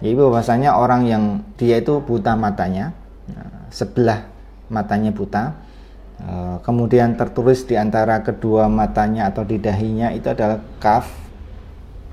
yaitu 0.04 0.20
bahwasanya 0.28 0.76
orang 0.76 1.08
yang 1.08 1.24
dia 1.56 1.80
itu 1.80 2.00
buta 2.04 2.36
matanya 2.36 2.92
nah, 3.30 3.68
sebelah 3.72 4.28
matanya 4.68 5.10
buta 5.14 5.56
eh, 6.20 6.56
kemudian 6.60 7.16
tertulis 7.16 7.64
di 7.64 7.78
antara 7.78 8.20
kedua 8.20 8.68
matanya 8.68 9.32
atau 9.32 9.44
di 9.44 9.56
dahinya 9.56 10.12
itu 10.12 10.28
adalah 10.28 10.60
kaf 10.80 11.26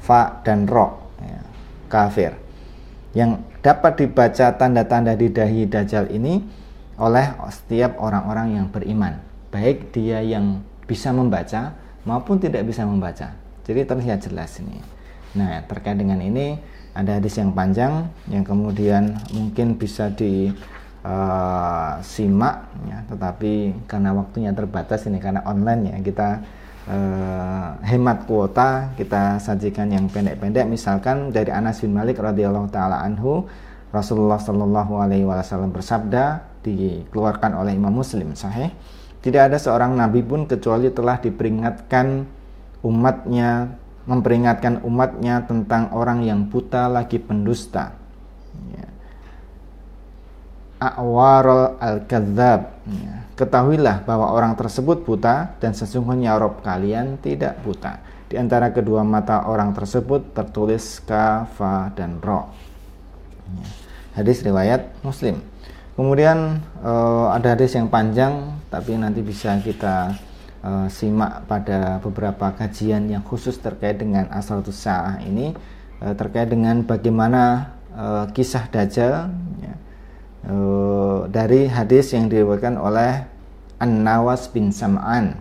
fa 0.03 0.43
dan 0.43 0.67
ro 0.67 0.99
ya, 1.23 1.41
kafir. 1.87 2.35
Yang 3.15 3.39
dapat 3.63 4.03
dibaca 4.03 4.51
tanda-tanda 4.59 5.15
di 5.15 5.31
dahi 5.31 5.63
dajjal 5.63 6.11
ini 6.11 6.43
oleh 6.99 7.25
setiap 7.47 7.95
orang-orang 8.03 8.59
yang 8.59 8.67
beriman. 8.67 9.23
Baik 9.49 9.95
dia 9.95 10.19
yang 10.19 10.59
bisa 10.83 11.15
membaca 11.15 11.71
maupun 12.03 12.43
tidak 12.43 12.67
bisa 12.67 12.83
membaca. 12.83 13.31
Jadi 13.63 13.87
terlihat 13.87 14.27
jelas 14.27 14.59
ini. 14.59 14.83
Nah 15.39 15.63
terkait 15.63 15.95
dengan 15.95 16.19
ini 16.19 16.59
ada 16.93 17.17
hadis 17.17 17.37
yang 17.41 17.51
panjang 17.53 18.07
yang 18.29 18.45
kemudian 18.45 19.17
mungkin 19.33 19.77
bisa 19.77 20.13
di 20.13 20.53
uh, 21.01 21.97
simak 22.05 22.69
ya. 22.85 23.01
Tetapi 23.09 23.85
karena 23.89 24.13
waktunya 24.13 24.53
terbatas 24.53 25.09
ini 25.09 25.17
karena 25.17 25.41
online 25.45 25.93
ya 25.93 25.97
kita 25.99 26.29
uh, 26.87 27.67
hemat 27.81 28.29
kuota 28.29 28.93
kita 28.95 29.41
sajikan 29.41 29.89
yang 29.89 30.05
pendek-pendek. 30.09 30.69
Misalkan 30.69 31.33
dari 31.33 31.49
Anas 31.49 31.81
bin 31.81 31.97
Malik 31.97 32.21
radhiyallahu 32.21 32.69
taala 32.69 33.01
anhu 33.01 33.49
Rasulullah 33.93 34.41
Shallallahu 34.41 34.93
alaihi 34.97 35.25
wasallam 35.25 35.69
bersabda 35.69 36.49
dikeluarkan 36.65 37.53
oleh 37.59 37.77
Imam 37.77 37.93
Muslim 37.93 38.33
sahih 38.33 38.73
tidak 39.23 39.51
ada 39.51 39.57
seorang 39.61 39.95
nabi 39.95 40.19
pun 40.19 40.43
kecuali 40.43 40.91
telah 40.91 41.15
diperingatkan 41.15 42.27
umatnya 42.83 43.79
memperingatkan 44.03 44.83
umatnya 44.83 45.47
tentang 45.47 45.91
orang 45.95 46.27
yang 46.27 46.47
buta 46.51 46.91
lagi 46.91 47.19
pendusta. 47.19 47.95
Ya. 48.75 48.87
Al-kadzab. 50.83 52.61
Ya. 52.83 53.13
Ketahuilah 53.33 54.03
bahwa 54.03 54.29
orang 54.29 54.53
tersebut 54.59 55.07
buta 55.07 55.55
dan 55.57 55.73
sesungguhnya 55.73 56.35
Rob 56.37 56.61
kalian 56.61 57.17
tidak 57.23 57.57
buta. 57.63 58.03
Di 58.27 58.35
antara 58.35 58.69
kedua 58.75 59.01
mata 59.01 59.47
orang 59.47 59.71
tersebut 59.71 60.35
tertulis 60.35 60.99
kafa 61.01 61.95
dan 61.95 62.19
ro. 62.19 62.51
Ya. 63.47 63.65
Hadis 64.19 64.45
riwayat 64.45 64.93
Muslim. 65.01 65.41
Kemudian 65.93 66.61
uh, 66.81 67.29
ada 67.33 67.53
hadis 67.53 67.77
yang 67.77 67.85
panjang 67.85 68.57
tapi 68.73 68.97
nanti 68.97 69.21
bisa 69.21 69.53
kita 69.61 70.17
uh, 70.63 70.87
simak 70.87 71.45
pada 71.45 71.99
beberapa 71.99 72.55
kajian 72.55 73.11
yang 73.11 73.21
khusus 73.21 73.59
terkait 73.59 73.99
dengan 73.99 74.31
asal 74.31 74.63
sa'ah 74.63 75.21
ini 75.21 75.53
uh, 76.01 76.15
terkait 76.15 76.49
dengan 76.49 76.81
bagaimana 76.81 77.75
uh, 77.93 78.25
kisah 78.31 78.71
Dajjal 78.71 79.29
ya, 79.61 79.75
uh, 80.49 81.27
dari 81.29 81.67
hadis 81.67 82.15
yang 82.15 82.31
diriwayatkan 82.31 82.79
oleh 82.79 83.27
An-Nawas 83.77 84.47
bin 84.49 84.71
Sam'an 84.71 85.37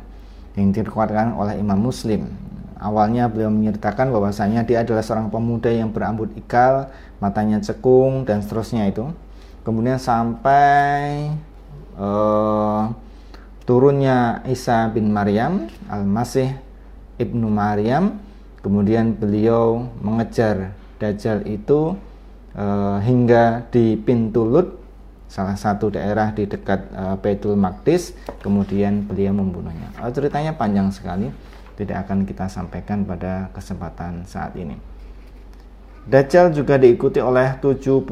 yang 0.59 0.75
diriwayatkan 0.75 1.39
oleh 1.39 1.57
Imam 1.57 1.79
Muslim. 1.79 2.29
Awalnya 2.83 3.31
beliau 3.31 3.47
menyertakan 3.47 4.11
bahwasanya 4.11 4.67
dia 4.67 4.83
adalah 4.83 5.07
seorang 5.07 5.31
pemuda 5.31 5.71
yang 5.71 5.95
berambut 5.95 6.35
ikal, 6.35 6.91
matanya 7.23 7.63
cekung 7.63 8.27
dan 8.27 8.43
seterusnya 8.43 8.91
itu. 8.91 9.07
Kemudian 9.63 10.03
sampai 10.03 11.31
uh, 11.95 12.91
turunnya 13.63 14.43
Isa 14.47 14.91
bin 14.91 15.11
Maryam 15.15 15.71
Al-Masih 15.87 16.55
Ibnu 17.19 17.49
Maryam. 17.49 18.19
Kemudian 18.63 19.19
beliau 19.19 19.91
mengejar 19.99 20.79
Dajjal 21.03 21.43
itu 21.51 21.99
e, 22.55 22.65
hingga 23.03 23.67
di 23.75 23.99
pintu 23.99 24.47
Lut 24.47 24.79
salah 25.27 25.59
satu 25.59 25.91
daerah 25.91 26.31
di 26.31 26.47
dekat 26.47 26.87
e, 26.95 27.03
Baitul 27.19 27.59
Maqdis. 27.59 28.15
Kemudian 28.39 29.03
beliau 29.03 29.35
membunuhnya. 29.35 29.91
Oh, 29.99 30.15
ceritanya 30.15 30.55
panjang 30.55 30.95
sekali. 30.95 31.27
Tidak 31.75 32.07
akan 32.07 32.23
kita 32.23 32.47
sampaikan 32.47 33.03
pada 33.03 33.51
kesempatan 33.51 34.23
saat 34.31 34.55
ini. 34.55 34.79
Dajjal 36.07 36.55
juga 36.55 36.79
diikuti 36.79 37.19
oleh 37.19 37.59
70.000 37.59 38.07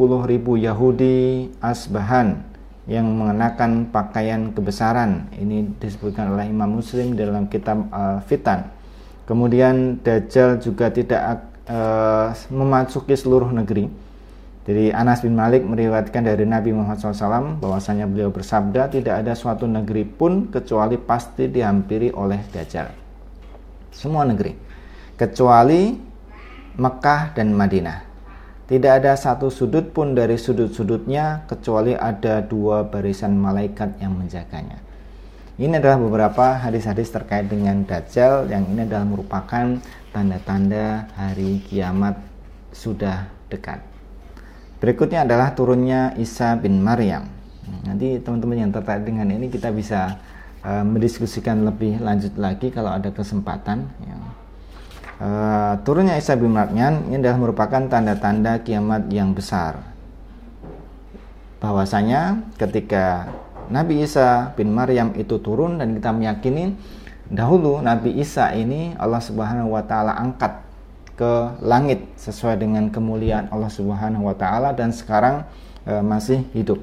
Yahudi 0.67 1.51
Asbahan 1.63 2.50
yang 2.91 3.07
mengenakan 3.07 3.87
pakaian 3.95 4.51
kebesaran. 4.51 5.31
Ini 5.39 5.79
disebutkan 5.79 6.35
oleh 6.35 6.51
Imam 6.51 6.83
Muslim 6.83 7.15
dalam 7.15 7.47
kitab 7.47 7.87
Al-Fitan. 7.95 8.67
Kemudian 9.31 10.03
Dajjal 10.03 10.59
juga 10.59 10.91
tidak 10.91 11.47
uh, 11.71 12.35
memasuki 12.51 13.15
seluruh 13.15 13.55
negeri. 13.55 13.87
Jadi 14.67 14.91
Anas 14.91 15.23
bin 15.23 15.39
Malik 15.39 15.63
meriwayatkan 15.63 16.27
dari 16.27 16.43
Nabi 16.43 16.75
Muhammad 16.75 16.99
SAW 16.99 17.63
bahwasanya 17.63 18.11
beliau 18.11 18.35
bersabda 18.35 18.91
tidak 18.91 19.23
ada 19.23 19.39
suatu 19.39 19.71
negeri 19.71 20.03
pun 20.03 20.51
kecuali 20.51 20.99
pasti 20.99 21.47
dihampiri 21.47 22.11
oleh 22.11 22.43
Dajjal. 22.51 22.91
Semua 23.95 24.27
negeri 24.27 24.53
kecuali 25.15 25.95
Mekah 26.75 27.39
dan 27.39 27.55
Madinah. 27.55 28.10
Tidak 28.71 29.03
ada 29.03 29.19
satu 29.19 29.51
sudut 29.51 29.91
pun 29.91 30.15
dari 30.15 30.39
sudut-sudutnya 30.39 31.43
kecuali 31.51 31.99
ada 31.99 32.39
dua 32.39 32.87
barisan 32.87 33.35
malaikat 33.35 33.99
yang 33.99 34.15
menjaganya. 34.15 34.79
Ini 35.59 35.83
adalah 35.83 35.99
beberapa 35.99 36.55
hadis-hadis 36.55 37.11
terkait 37.11 37.51
dengan 37.51 37.83
Dajjal 37.83 38.47
yang 38.47 38.71
ini 38.71 38.87
adalah 38.87 39.11
merupakan 39.11 39.75
tanda-tanda 40.15 41.11
hari 41.19 41.67
kiamat 41.67 42.15
sudah 42.71 43.27
dekat. 43.51 43.83
Berikutnya 44.79 45.27
adalah 45.27 45.51
turunnya 45.51 46.15
Isa 46.15 46.55
bin 46.55 46.79
Maryam. 46.79 47.27
Nanti 47.83 48.23
teman-teman 48.23 48.71
yang 48.71 48.71
tertarik 48.71 49.03
dengan 49.03 49.35
ini 49.35 49.51
kita 49.51 49.75
bisa 49.75 50.15
uh, 50.63 50.87
mendiskusikan 50.87 51.67
lebih 51.67 51.99
lanjut 51.99 52.39
lagi 52.39 52.71
kalau 52.71 52.95
ada 52.95 53.11
kesempatan. 53.11 53.91
Ya. 54.07 54.20
Uh, 55.21 55.75
turunnya 55.85 56.17
Isa 56.17 56.35
bin 56.35 56.57
Maryam 56.57 57.07
ini 57.07 57.21
adalah 57.21 57.39
merupakan 57.39 57.83
tanda-tanda 57.87 58.65
kiamat 58.65 59.07
yang 59.13 59.37
besar. 59.37 59.85
Bahwasanya 61.61 62.41
ketika 62.57 63.29
Nabi 63.69 64.03
Isa 64.03 64.57
bin 64.57 64.73
Maryam 64.73 65.13
itu 65.15 65.39
turun 65.39 65.79
dan 65.79 65.95
kita 65.95 66.11
meyakini 66.11 66.75
dahulu 67.31 67.79
Nabi 67.79 68.19
Isa 68.19 68.51
ini 68.57 68.97
Allah 68.99 69.23
Subhanahu 69.23 69.77
wa 69.77 69.85
taala 69.87 70.19
angkat 70.19 70.67
ke 71.15 71.61
langit 71.61 72.09
sesuai 72.17 72.57
dengan 72.57 72.89
kemuliaan 72.89 73.53
Allah 73.53 73.69
Subhanahu 73.69 74.27
wa 74.27 74.35
taala 74.35 74.73
dan 74.73 74.89
sekarang 74.89 75.45
e, 75.85 76.01
masih 76.01 76.49
hidup. 76.57 76.81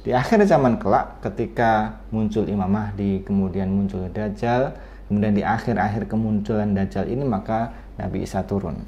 Di 0.00 0.16
akhir 0.16 0.46
zaman 0.46 0.80
kelak 0.80 1.20
ketika 1.20 2.00
muncul 2.08 2.46
Imam 2.46 2.70
Mahdi, 2.70 3.20
kemudian 3.26 3.68
muncul 3.68 4.06
Dajjal, 4.08 4.72
kemudian 5.10 5.34
di 5.34 5.42
akhir-akhir 5.42 6.06
kemunculan 6.06 6.70
Dajjal 6.70 7.10
ini 7.10 7.26
maka 7.26 7.74
Nabi 7.98 8.22
Isa 8.22 8.46
turun. 8.46 8.78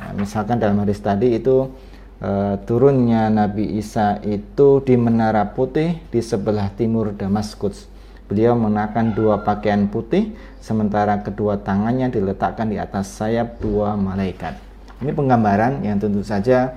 Nah, 0.00 0.16
misalkan 0.16 0.56
dalam 0.56 0.80
hadis 0.80 1.04
tadi 1.04 1.36
itu 1.36 1.68
e, 2.16 2.56
turunnya 2.64 3.28
Nabi 3.28 3.76
Isa 3.76 4.16
itu 4.24 4.80
di 4.80 4.96
Menara 4.96 5.52
Putih 5.52 6.00
di 6.08 6.24
sebelah 6.24 6.72
timur 6.72 7.12
Damaskus. 7.12 7.92
Beliau 8.26 8.56
mengenakan 8.56 9.12
dua 9.12 9.44
pakaian 9.44 9.86
putih, 9.86 10.32
sementara 10.58 11.20
kedua 11.20 11.60
tangannya 11.60 12.08
diletakkan 12.08 12.72
di 12.72 12.80
atas 12.80 13.12
sayap 13.12 13.60
dua 13.60 13.94
malaikat. 13.94 14.56
Ini 15.04 15.12
penggambaran 15.12 15.84
yang 15.84 16.00
tentu 16.00 16.24
saja 16.24 16.74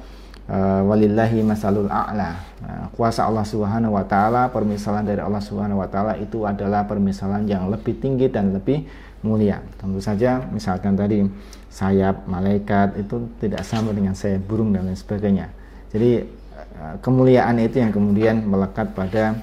uh, 0.49 0.81
walillahi 0.83 1.45
masalul 1.45 1.87
a'la. 1.87 2.35
Nah, 2.59 2.89
kuasa 2.97 3.29
Allah 3.29 3.45
Subhanahu 3.45 3.95
wa 3.95 4.03
taala, 4.03 4.49
permisalan 4.49 5.05
dari 5.05 5.21
Allah 5.21 5.39
Subhanahu 5.39 5.79
wa 5.79 5.87
taala 5.87 6.17
itu 6.17 6.43
adalah 6.43 6.83
permisalan 6.89 7.45
yang 7.45 7.69
lebih 7.69 8.01
tinggi 8.01 8.27
dan 8.27 8.51
lebih 8.51 8.83
mulia. 9.21 9.61
Tentu 9.77 10.01
saja 10.01 10.43
misalkan 10.49 10.97
tadi 10.97 11.23
sayap 11.69 12.25
malaikat 12.25 12.97
itu 12.97 13.29
tidak 13.39 13.61
sama 13.63 13.93
dengan 13.93 14.17
sayap 14.17 14.41
burung 14.49 14.73
dan 14.73 14.89
lain 14.89 14.97
sebagainya. 14.97 15.47
Jadi 15.93 16.23
eh, 16.23 16.95
kemuliaan 17.03 17.61
itu 17.61 17.79
yang 17.83 17.91
kemudian 17.93 18.45
melekat 18.45 18.93
pada 18.95 19.37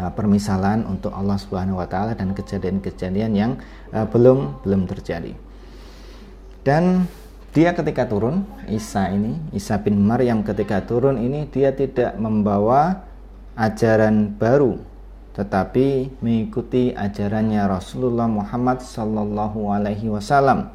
uh, 0.00 0.10
permisalan 0.12 0.86
untuk 0.86 1.12
Allah 1.12 1.36
Subhanahu 1.36 1.80
wa 1.80 1.88
taala 1.88 2.12
dan 2.14 2.32
kejadian-kejadian 2.36 3.32
yang 3.34 3.52
uh, 3.92 4.06
belum 4.08 4.62
belum 4.64 4.88
terjadi. 4.88 5.34
Dan 6.60 7.08
dia 7.50 7.74
ketika 7.74 8.06
turun, 8.06 8.46
Isa 8.70 9.10
ini, 9.10 9.34
Isa 9.50 9.78
bin 9.82 9.98
Maryam 10.06 10.46
ketika 10.46 10.86
turun 10.86 11.18
ini 11.18 11.50
dia 11.50 11.74
tidak 11.74 12.14
membawa 12.14 13.02
ajaran 13.58 14.38
baru 14.38 14.90
tetapi 15.30 16.20
mengikuti 16.20 16.90
ajarannya 16.90 17.62
Rasulullah 17.70 18.26
Muhammad 18.26 18.82
sallallahu 18.82 19.70
alaihi 19.70 20.10
wasallam 20.10 20.74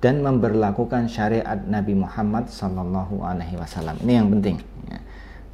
dan 0.00 0.24
memberlakukan 0.24 1.06
syariat 1.12 1.60
Nabi 1.68 1.92
Muhammad 1.92 2.48
sallallahu 2.48 3.20
alaihi 3.20 3.56
wasallam. 3.56 3.94
Ini 4.00 4.12
yang 4.24 4.28
penting. 4.32 4.56
Ya. 4.88 4.98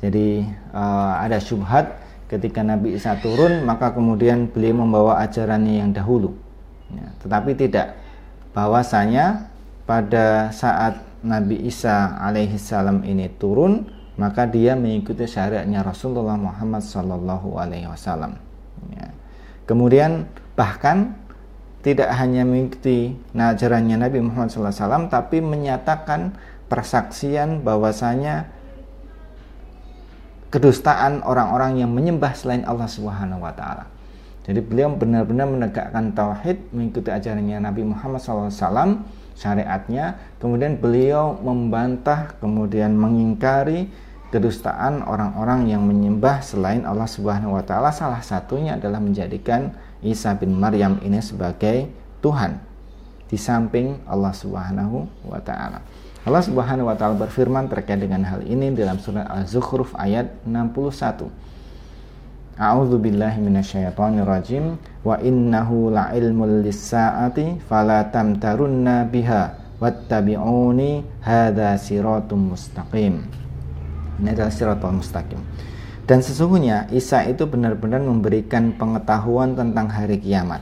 Jadi 0.07 0.49
uh, 0.71 1.15
ada 1.19 1.39
syubhat 1.43 1.99
ketika 2.31 2.63
Nabi 2.63 2.95
Isa 2.95 3.19
turun 3.19 3.67
maka 3.67 3.91
kemudian 3.93 4.49
beliau 4.49 4.81
membawa 4.81 5.21
ajarannya 5.27 5.85
yang 5.85 5.91
dahulu 5.93 6.33
ya, 6.89 7.07
tetapi 7.21 7.53
tidak 7.53 7.93
bahwasanya 8.57 9.52
pada 9.85 10.51
saat 10.55 11.03
Nabi 11.23 11.63
Isa 11.67 12.19
alaihi 12.19 12.59
salam 12.59 13.03
ini 13.07 13.31
turun 13.39 13.87
maka 14.19 14.45
dia 14.45 14.77
mengikuti 14.77 15.25
syariatnya 15.25 15.83
Rasulullah 15.83 16.37
Muhammad 16.37 16.85
sallallahu 16.85 17.57
alaihi 17.57 17.89
wasallam 17.89 18.37
ya. 18.93 19.09
kemudian 19.65 20.29
bahkan 20.55 21.17
tidak 21.83 22.15
hanya 22.15 22.47
mengikuti 22.47 23.19
ajarannya 23.35 24.07
Nabi 24.07 24.23
Muhammad 24.23 24.55
SAW 24.55 25.11
tapi 25.11 25.43
menyatakan 25.43 26.31
persaksian 26.71 27.67
bahwasanya 27.67 28.47
kedustaan 30.55 31.27
orang-orang 31.27 31.83
yang 31.83 31.91
menyembah 31.91 32.39
selain 32.39 32.63
Allah 32.69 32.87
Subhanahu 32.87 33.43
wa 33.43 33.51
taala. 33.51 33.91
Jadi 34.47 34.63
beliau 34.63 34.95
benar-benar 34.95 35.49
menegakkan 35.51 36.15
tauhid, 36.15 36.71
mengikuti 36.71 37.11
ajarannya 37.11 37.63
Nabi 37.63 37.83
Muhammad 37.87 38.21
SAW, 38.21 39.03
syariatnya, 39.37 40.19
kemudian 40.39 40.79
beliau 40.79 41.37
membantah, 41.41 42.37
kemudian 42.39 42.97
mengingkari 42.97 43.89
kedustaan 44.33 45.05
orang-orang 45.05 45.69
yang 45.69 45.85
menyembah 45.85 46.41
selain 46.41 46.89
Allah 46.89 47.05
Subhanahu 47.05 47.53
wa 47.53 47.65
taala. 47.65 47.93
Salah 47.93 48.25
satunya 48.25 48.81
adalah 48.81 48.99
menjadikan 48.99 49.77
Isa 50.01 50.33
bin 50.35 50.57
Maryam 50.57 50.97
ini 51.05 51.21
sebagai 51.21 51.93
Tuhan 52.25 52.57
di 53.29 53.37
samping 53.37 54.01
Allah 54.09 54.33
Subhanahu 54.33 55.29
wa 55.29 55.41
taala. 55.45 55.85
Allah 56.25 56.43
Subhanahu 56.43 56.89
wa 56.89 56.97
taala 56.97 57.19
berfirman 57.21 57.69
terkait 57.69 58.01
dengan 58.01 58.25
hal 58.25 58.41
ini 58.49 58.73
dalam 58.73 58.97
surat 59.03 59.29
Az-Zukhruf 59.29 59.93
ayat 60.01 60.33
61. 60.49 61.52
A'udzu 62.61 63.01
billahi 63.01 63.41
minasyaitonir 63.41 64.29
rajim 64.29 64.77
wa 65.01 65.17
innahu 65.17 65.89
la'ilmul 65.89 66.61
lis-sa'ati 66.61 67.65
fala 67.65 68.13
tamtarunna 68.13 69.09
biha 69.09 69.57
wattabi'uni 69.81 71.25
hadza 71.25 71.81
siratum 71.81 72.53
mustaqim. 72.53 73.25
Ini 74.21 74.29
adalah 74.37 74.53
siratul 74.53 75.01
mustaqim. 75.01 75.41
Dan 76.05 76.21
sesungguhnya 76.21 76.93
Isa 76.93 77.25
itu 77.25 77.49
benar-benar 77.49 78.05
memberikan 78.05 78.77
pengetahuan 78.77 79.57
tentang 79.57 79.89
hari 79.89 80.21
kiamat. 80.21 80.61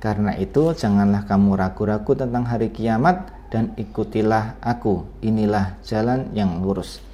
Karena 0.00 0.32
itu 0.40 0.72
janganlah 0.72 1.28
kamu 1.28 1.52
ragu-ragu 1.52 2.16
tentang 2.16 2.48
hari 2.48 2.72
kiamat 2.72 3.28
dan 3.52 3.76
ikutilah 3.76 4.56
aku. 4.64 5.04
Inilah 5.20 5.76
jalan 5.84 6.32
yang 6.32 6.64
lurus. 6.64 7.04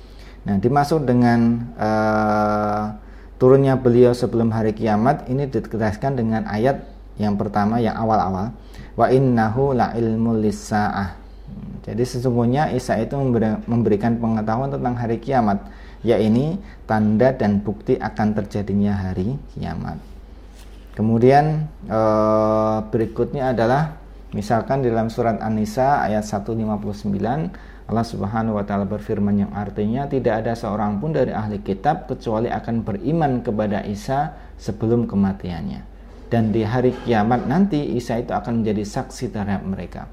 Nah, 0.42 0.58
dimaksud 0.62 1.06
dengan 1.06 1.70
uh, 1.74 3.01
turunnya 3.42 3.74
beliau 3.74 4.14
sebelum 4.14 4.54
hari 4.54 4.70
kiamat 4.70 5.26
ini 5.26 5.50
ditegaskan 5.50 6.14
dengan 6.14 6.46
ayat 6.46 6.86
yang 7.18 7.34
pertama 7.34 7.82
yang 7.82 7.98
awal-awal 7.98 8.54
wa 8.94 9.06
innahu 9.10 9.74
la 9.74 9.90
ilmu 9.98 10.38
lisaah. 10.38 11.18
Jadi 11.82 12.06
sesungguhnya 12.06 12.70
Isa 12.70 12.94
itu 13.02 13.18
memberikan 13.66 14.14
pengetahuan 14.22 14.70
tentang 14.70 14.94
hari 14.94 15.18
kiamat, 15.18 15.58
yakni 16.06 16.62
tanda 16.86 17.34
dan 17.34 17.58
bukti 17.58 17.98
akan 17.98 18.38
terjadinya 18.38 18.94
hari 18.94 19.34
kiamat. 19.58 19.98
Kemudian 20.94 21.66
eh, 21.90 22.78
berikutnya 22.94 23.50
adalah 23.50 23.98
Misalkan 24.32 24.80
dalam 24.80 25.12
surat 25.12 25.36
An-Nisa 25.44 26.08
ayat 26.08 26.24
159 26.24 26.56
Allah 27.90 28.06
Subhanahu 28.06 28.58
wa 28.58 28.64
taala 28.64 28.86
berfirman 28.86 29.46
yang 29.46 29.52
artinya 29.52 30.06
tidak 30.06 30.46
ada 30.46 30.54
seorang 30.54 31.02
pun 31.02 31.10
dari 31.10 31.34
ahli 31.34 31.58
kitab 31.60 32.06
kecuali 32.06 32.46
akan 32.46 32.86
beriman 32.86 33.42
kepada 33.42 33.82
Isa 33.82 34.38
sebelum 34.58 35.10
kematiannya. 35.10 35.82
Dan 36.30 36.54
di 36.54 36.64
hari 36.64 36.96
kiamat 37.04 37.44
nanti 37.44 37.82
Isa 37.98 38.16
itu 38.16 38.32
akan 38.32 38.62
menjadi 38.62 38.86
saksi 38.88 39.34
terhadap 39.34 39.66
mereka. 39.68 40.08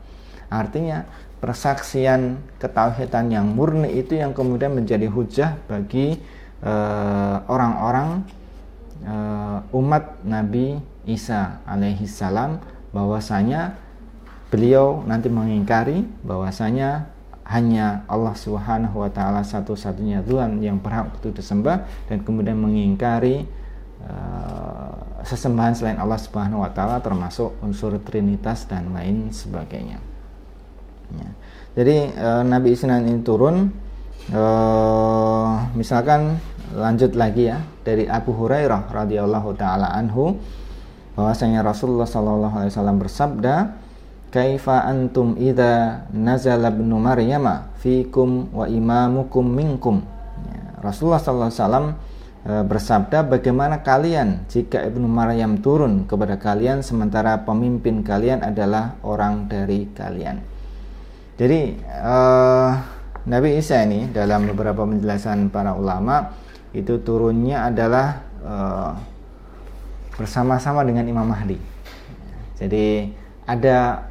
Artinya 0.52 1.06
persaksian 1.40 2.42
ketauhidan 2.60 3.32
yang 3.32 3.48
murni 3.56 3.96
itu 3.96 4.20
yang 4.20 4.36
kemudian 4.36 4.76
menjadi 4.76 5.08
hujah 5.08 5.56
bagi 5.72 6.20
eh, 6.60 7.38
orang-orang 7.48 8.28
uh, 9.08 9.40
uh, 9.64 9.78
umat 9.80 10.20
Nabi 10.28 10.80
Isa 11.08 11.64
alaihi 11.64 12.04
salam 12.04 12.60
bahwasanya 12.92 13.80
beliau 14.50 15.06
nanti 15.06 15.30
mengingkari 15.32 16.04
bahwasanya 16.26 17.08
hanya 17.50 18.06
Allah 18.06 18.38
Subhanahu 18.38 19.02
wa 19.02 19.10
taala 19.10 19.42
satu-satunya 19.42 20.22
Tuhan 20.22 20.62
yang 20.62 20.78
berhak 20.78 21.18
untuk 21.18 21.34
disembah 21.34 21.82
dan 22.06 22.22
kemudian 22.22 22.62
mengingkari 22.62 23.50
uh, 24.06 24.94
sesembahan 25.26 25.74
selain 25.74 25.98
Allah 25.98 26.22
Subhanahu 26.22 26.62
wa 26.62 26.70
taala 26.70 27.02
termasuk 27.02 27.58
unsur 27.66 27.98
trinitas 28.06 28.70
dan 28.70 28.94
lain 28.94 29.34
sebagainya. 29.34 29.98
Ya. 31.18 31.30
Jadi 31.74 32.14
uh, 32.22 32.46
Nabi 32.46 32.78
Isnan 32.78 33.10
ini 33.10 33.26
turun 33.26 33.74
uh, 34.30 35.54
misalkan 35.74 36.38
lanjut 36.70 37.18
lagi 37.18 37.50
ya 37.50 37.66
dari 37.82 38.06
Abu 38.06 38.30
Hurairah 38.30 38.94
radhiyallahu 38.94 39.58
taala 39.58 39.90
anhu 39.98 40.38
bahwasanya 41.18 41.66
Rasulullah 41.66 42.06
sallallahu 42.06 42.62
alaihi 42.62 42.72
wasallam 42.78 42.98
bersabda 43.02 43.56
kaifa 44.30 44.86
antum 44.86 45.36
idza 45.38 46.06
nazala 46.14 46.70
ibnu 46.70 46.96
maryama 47.02 47.74
fikum 47.82 48.54
wa 48.54 48.66
imamukum 48.70 49.46
minkum? 49.46 50.06
Ya, 50.50 50.80
Rasulullah 50.86 51.22
sallallahu 51.22 51.52
alaihi 51.52 51.62
wasallam 51.62 51.88
e, 52.46 52.52
bersabda 52.66 53.20
bagaimana 53.26 53.82
kalian 53.82 54.48
jika 54.48 54.86
ibnu 54.86 55.10
Maryam 55.10 55.60
turun 55.60 56.06
kepada 56.06 56.38
kalian 56.38 56.86
sementara 56.86 57.42
pemimpin 57.44 58.06
kalian 58.06 58.46
adalah 58.46 58.98
orang 59.04 59.50
dari 59.50 59.90
kalian? 59.92 60.60
Jadi 61.40 61.80
uh, 62.04 62.76
Nabi 63.32 63.56
Isa 63.56 63.80
ini 63.88 64.12
dalam 64.12 64.44
beberapa 64.44 64.84
penjelasan 64.84 65.48
para 65.48 65.72
ulama 65.72 66.36
itu 66.76 67.00
turunnya 67.00 67.72
adalah 67.72 68.20
uh, 68.44 68.92
bersama-sama 70.20 70.84
dengan 70.84 71.08
Imam 71.08 71.24
Mahdi. 71.24 71.56
Jadi 72.60 73.08
ada 73.48 74.09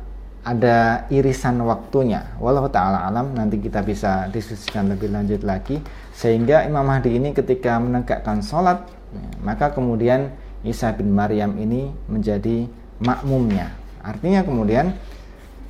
ada 0.49 1.05
irisan 1.13 1.61
waktunya. 1.61 2.25
Walau 2.41 2.73
taala 2.73 3.05
alam 3.05 3.37
nanti 3.37 3.61
kita 3.61 3.85
bisa 3.85 4.33
diskusikan 4.33 4.89
lebih 4.89 5.13
lanjut 5.13 5.45
lagi 5.45 5.77
sehingga 6.17 6.65
Imam 6.65 6.89
Mahdi 6.89 7.21
ini 7.21 7.37
ketika 7.37 7.77
menegakkan 7.77 8.41
sholat 8.41 8.89
ya, 9.13 9.25
maka 9.45 9.77
kemudian 9.77 10.33
Isa 10.65 10.89
bin 10.97 11.13
Maryam 11.13 11.61
ini 11.61 11.93
menjadi 12.09 12.65
makmumnya. 13.05 13.77
Artinya 14.01 14.41
kemudian 14.41 14.97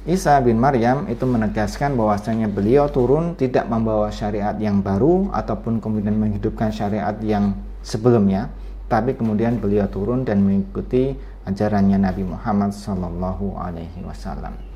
Isa 0.07 0.39
bin 0.41 0.57
Maryam 0.63 1.11
itu 1.11 1.27
menegaskan 1.27 1.99
bahwasanya 1.99 2.47
beliau 2.49 2.87
turun 2.89 3.35
tidak 3.35 3.67
membawa 3.67 4.09
syariat 4.15 4.55
yang 4.57 4.81
baru 4.81 5.29
ataupun 5.35 5.83
kemudian 5.83 6.17
menghidupkan 6.17 6.73
syariat 6.73 7.13
yang 7.21 7.53
sebelumnya, 7.85 8.49
tapi 8.89 9.13
kemudian 9.13 9.61
beliau 9.61 9.85
turun 9.91 10.25
dan 10.25 10.41
mengikuti 10.41 11.13
ajarannya 11.45 12.01
Nabi 12.01 12.25
Muhammad 12.25 12.73
Sallallahu 12.73 13.61
Alaihi 13.61 14.01
Wasallam. 14.01 14.68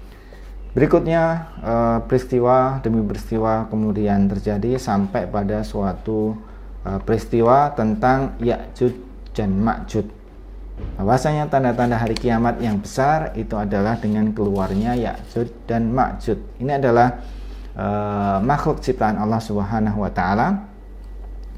Berikutnya 0.72 1.52
eh, 1.60 1.98
peristiwa 2.08 2.80
demi 2.80 3.04
peristiwa 3.04 3.68
kemudian 3.68 4.24
terjadi 4.28 4.80
sampai 4.80 5.28
pada 5.28 5.60
suatu 5.60 6.32
eh, 6.88 7.00
peristiwa 7.04 7.76
tentang 7.76 8.40
Ya'jud 8.40 8.94
dan 9.36 9.52
Ma'jud. 9.60 10.08
Bahwasanya 10.96 11.52
tanda-tanda 11.52 12.00
hari 12.00 12.16
kiamat 12.16 12.56
yang 12.58 12.80
besar 12.80 13.36
itu 13.36 13.52
adalah 13.54 14.00
dengan 14.00 14.32
keluarnya 14.32 14.96
Ya'jud 14.96 15.68
dan 15.68 15.92
Ma'jud. 15.92 16.40
Ini 16.58 16.80
adalah 16.80 17.20
uh, 17.76 18.38
makhluk 18.40 18.80
ciptaan 18.80 19.20
Allah 19.20 19.38
Subhanahu 19.38 20.02
wa 20.02 20.10
taala 20.10 20.64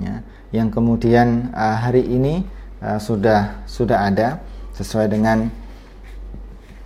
ya, 0.02 0.20
yang 0.50 0.68
kemudian 0.68 1.54
uh, 1.54 1.78
hari 1.78 2.04
ini 2.04 2.44
uh, 2.82 2.98
sudah 2.98 3.64
sudah 3.64 4.10
ada 4.10 4.42
sesuai 4.74 5.06
dengan 5.08 5.48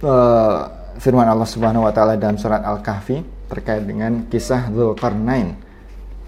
uh, 0.05 0.78
firman 0.99 1.31
Allah 1.31 1.47
Subhanahu 1.47 1.87
wa 1.87 1.93
taala 1.95 2.19
dalam 2.19 2.37
surat 2.37 2.61
Al-Kahfi 2.67 3.23
terkait 3.47 3.87
dengan 3.87 4.27
kisah 4.27 4.69
Dzulqarnain. 4.69 5.55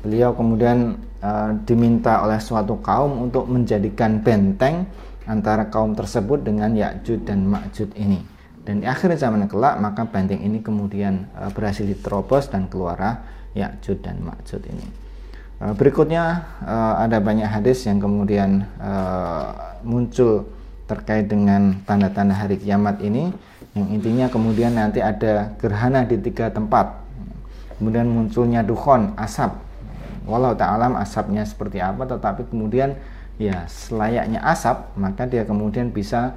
Beliau 0.01 0.33
kemudian 0.33 0.97
uh, 1.21 1.53
diminta 1.69 2.25
oleh 2.25 2.41
suatu 2.41 2.81
kaum 2.81 3.29
untuk 3.29 3.45
menjadikan 3.51 4.23
benteng 4.25 4.89
antara 5.29 5.69
kaum 5.69 5.93
tersebut 5.93 6.41
dengan 6.41 6.73
Ya'jud 6.73 7.29
dan 7.29 7.45
Ma'jud 7.45 7.93
ini. 7.99 8.25
Dan 8.65 8.81
di 8.81 8.87
akhir 8.89 9.13
zaman 9.19 9.45
kelak 9.51 9.77
maka 9.83 10.09
benteng 10.09 10.41
ini 10.41 10.65
kemudian 10.65 11.29
uh, 11.37 11.53
berhasil 11.53 11.85
diterobos 11.85 12.49
dan 12.49 12.71
keluarlah 12.71 13.21
Ya'jud 13.53 14.01
dan 14.01 14.23
Ma'jud 14.25 14.63
ini. 14.65 14.87
Uh, 15.61 15.77
berikutnya 15.77 16.47
ada 16.97 17.21
banyak 17.21 17.45
hadis 17.45 17.85
yang 17.85 18.01
kemudian 18.01 18.65
muncul 19.85 20.49
terkait 20.89 21.29
dengan 21.29 21.77
tanda-tanda 21.85 22.33
hari 22.33 22.57
kiamat 22.57 23.05
ini 23.05 23.29
yang 23.75 23.87
intinya 23.95 24.27
kemudian 24.27 24.75
nanti 24.75 24.99
ada 24.99 25.55
gerhana 25.59 26.03
di 26.03 26.19
tiga 26.19 26.51
tempat. 26.51 26.99
Kemudian 27.79 28.11
munculnya 28.11 28.67
dukhon 28.67 29.15
asap. 29.15 29.55
Walau 30.27 30.53
ta'alam 30.55 30.99
asapnya 30.99 31.47
seperti 31.47 31.81
apa 31.81 32.05
tetapi 32.07 32.51
kemudian 32.51 32.99
ya 33.41 33.65
selayaknya 33.67 34.43
asap 34.45 34.93
maka 35.01 35.25
dia 35.25 35.49
kemudian 35.49 35.89
bisa 35.91 36.37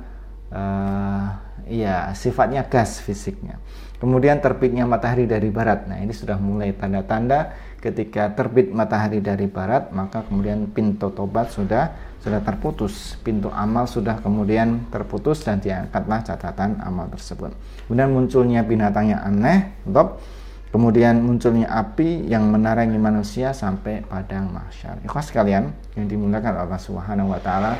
uh, 0.54 1.26
ya 1.66 2.14
sifatnya 2.14 2.70
gas 2.70 3.02
fisiknya 3.02 3.58
kemudian 3.98 4.38
terbitnya 4.40 4.86
matahari 4.86 5.26
dari 5.26 5.50
barat 5.50 5.90
nah 5.90 5.98
ini 5.98 6.14
sudah 6.14 6.38
mulai 6.38 6.72
tanda-tanda 6.78 7.58
ketika 7.82 8.32
terbit 8.32 8.72
matahari 8.72 9.20
dari 9.20 9.50
barat 9.50 9.92
maka 9.92 10.24
kemudian 10.24 10.72
pintu 10.72 11.12
tobat 11.12 11.52
sudah 11.52 12.14
sudah 12.24 12.40
terputus, 12.40 13.20
pintu 13.20 13.52
amal 13.52 13.84
sudah 13.84 14.16
kemudian 14.24 14.88
terputus 14.88 15.44
dan 15.44 15.60
diangkatlah 15.60 16.24
catatan 16.24 16.80
amal 16.80 17.12
tersebut. 17.12 17.52
Kemudian 17.84 18.16
munculnya 18.16 18.64
binatang 18.64 19.12
yang 19.12 19.20
aneh, 19.20 19.76
top. 19.84 20.24
Kemudian 20.72 21.22
munculnya 21.22 21.70
api 21.70 22.26
yang 22.26 22.50
menarangi 22.50 22.98
manusia 22.98 23.52
sampai 23.54 24.02
padang 24.08 24.50
mahsyar. 24.50 25.04
Ikhwas 25.06 25.30
sekalian 25.30 25.70
yang 25.94 26.10
dimuliakan 26.10 26.66
Allah 26.66 26.80
Subhanahu 26.82 27.30
wa 27.30 27.38
taala. 27.44 27.78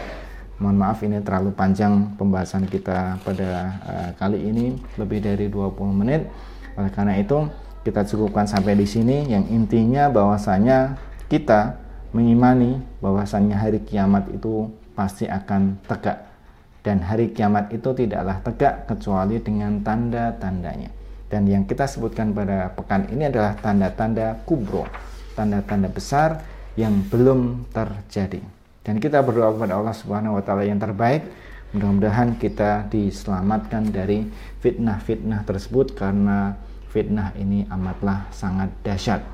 Mohon 0.64 0.78
maaf 0.80 1.04
ini 1.04 1.20
terlalu 1.20 1.52
panjang 1.52 2.16
pembahasan 2.16 2.64
kita 2.72 3.20
pada 3.20 3.52
uh, 3.84 4.10
kali 4.16 4.40
ini. 4.40 4.80
Lebih 4.96 5.20
dari 5.20 5.52
20 5.52 5.76
menit. 5.92 6.32
Oleh 6.80 6.88
karena 6.96 7.20
itu 7.20 7.52
kita 7.84 8.08
cukupkan 8.08 8.48
sampai 8.48 8.80
di 8.80 8.88
sini. 8.88 9.28
Yang 9.28 9.52
intinya 9.52 10.08
bahwasanya 10.08 10.96
kita 11.28 11.76
mengimani 12.16 12.80
bahwasannya 13.04 13.60
hari 13.60 13.84
kiamat 13.84 14.32
itu 14.32 14.72
pasti 14.96 15.28
akan 15.28 15.84
tegak. 15.84 16.32
Dan 16.80 17.04
hari 17.04 17.36
kiamat 17.36 17.68
itu 17.76 17.92
tidaklah 17.92 18.40
tegak 18.40 18.88
kecuali 18.88 19.44
dengan 19.44 19.84
tanda-tandanya. 19.84 20.88
Dan 21.28 21.44
yang 21.44 21.68
kita 21.68 21.84
sebutkan 21.84 22.32
pada 22.32 22.72
pekan 22.72 23.12
ini 23.12 23.28
adalah 23.28 23.60
tanda-tanda 23.60 24.40
kubro 24.48 24.88
tanda-tanda 25.34 25.90
besar 25.90 26.46
yang 26.78 27.06
belum 27.10 27.70
terjadi 27.74 28.63
dan 28.84 29.00
kita 29.00 29.24
berdoa 29.24 29.56
kepada 29.56 29.80
Allah 29.80 29.96
Subhanahu 29.96 30.40
wa 30.40 30.44
taala 30.44 30.68
yang 30.68 30.80
terbaik. 30.80 31.28
Mudah-mudahan 31.74 32.38
kita 32.38 32.86
diselamatkan 32.94 33.90
dari 33.90 34.30
fitnah-fitnah 34.62 35.42
tersebut 35.42 35.98
karena 35.98 36.54
fitnah 36.94 37.34
ini 37.34 37.66
amatlah 37.66 38.30
sangat 38.30 38.70
dahsyat. 38.86 39.26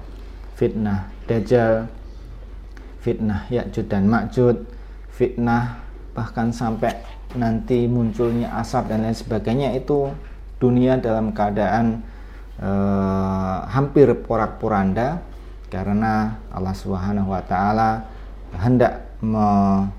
Fitnah 0.56 1.12
dajjal 1.28 1.92
fitnah 3.00 3.48
Ya'jud 3.48 3.88
dan 3.88 4.06
Ma'jud, 4.08 4.58
fitnah 5.12 5.80
bahkan 6.14 6.52
sampai 6.52 7.00
nanti 7.36 7.88
munculnya 7.88 8.52
asap 8.60 8.92
dan 8.92 9.08
lain 9.08 9.16
sebagainya 9.16 9.70
itu 9.78 10.12
dunia 10.60 11.00
dalam 11.00 11.32
keadaan 11.32 12.04
eh, 12.60 13.58
hampir 13.72 14.12
porak-poranda 14.28 15.24
karena 15.72 16.36
Allah 16.52 16.76
Subhanahu 16.76 17.32
wa 17.32 17.44
taala 17.46 18.04
hendak 18.58 19.09
ま。 19.22 19.99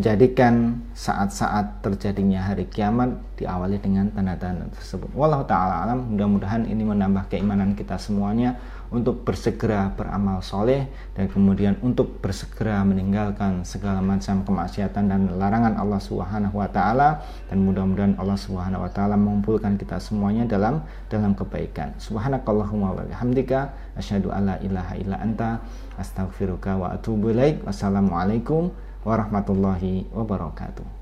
Menjadikan 0.00 0.80
saat-saat 0.96 1.84
terjadinya 1.84 2.40
hari 2.40 2.64
kiamat 2.72 3.20
diawali 3.36 3.76
dengan 3.84 4.08
tanda-tanda 4.08 4.64
tersebut. 4.72 5.12
Wallahu 5.12 5.44
taala 5.44 5.84
alam, 5.84 6.16
mudah-mudahan 6.16 6.64
ini 6.64 6.88
menambah 6.88 7.28
keimanan 7.28 7.76
kita 7.76 8.00
semuanya 8.00 8.56
untuk 8.88 9.28
bersegera 9.28 9.92
beramal 9.92 10.40
soleh 10.40 10.88
dan 11.12 11.28
kemudian 11.28 11.76
untuk 11.84 12.16
bersegera 12.24 12.80
meninggalkan 12.80 13.60
segala 13.60 14.00
macam 14.00 14.40
kemaksiatan 14.40 15.04
dan 15.04 15.36
larangan 15.36 15.76
Allah 15.76 16.00
Subhanahu 16.00 16.56
wa 16.56 16.68
taala 16.72 17.20
dan 17.52 17.60
mudah-mudahan 17.60 18.16
Allah 18.16 18.40
Subhanahu 18.40 18.88
wa 18.88 18.90
taala 18.96 19.20
mengumpulkan 19.20 19.76
kita 19.76 20.00
semuanya 20.00 20.48
dalam 20.48 20.80
dalam 21.12 21.36
kebaikan. 21.36 21.92
Subhanakallahumma 22.00 22.96
wa 22.96 23.04
bihamdika 23.04 23.68
asyhadu 24.00 24.32
alla 24.32 24.56
ilaha 24.64 24.96
illa 24.96 25.20
anta 25.20 25.60
astaghfiruka 26.00 26.80
wa 26.80 26.96
atubu 26.96 27.36
ilaik. 27.36 27.60
Wassalamualaikum 27.68 28.72
warahmatullahi 29.04 30.06
wabarakatuh. 30.12 30.99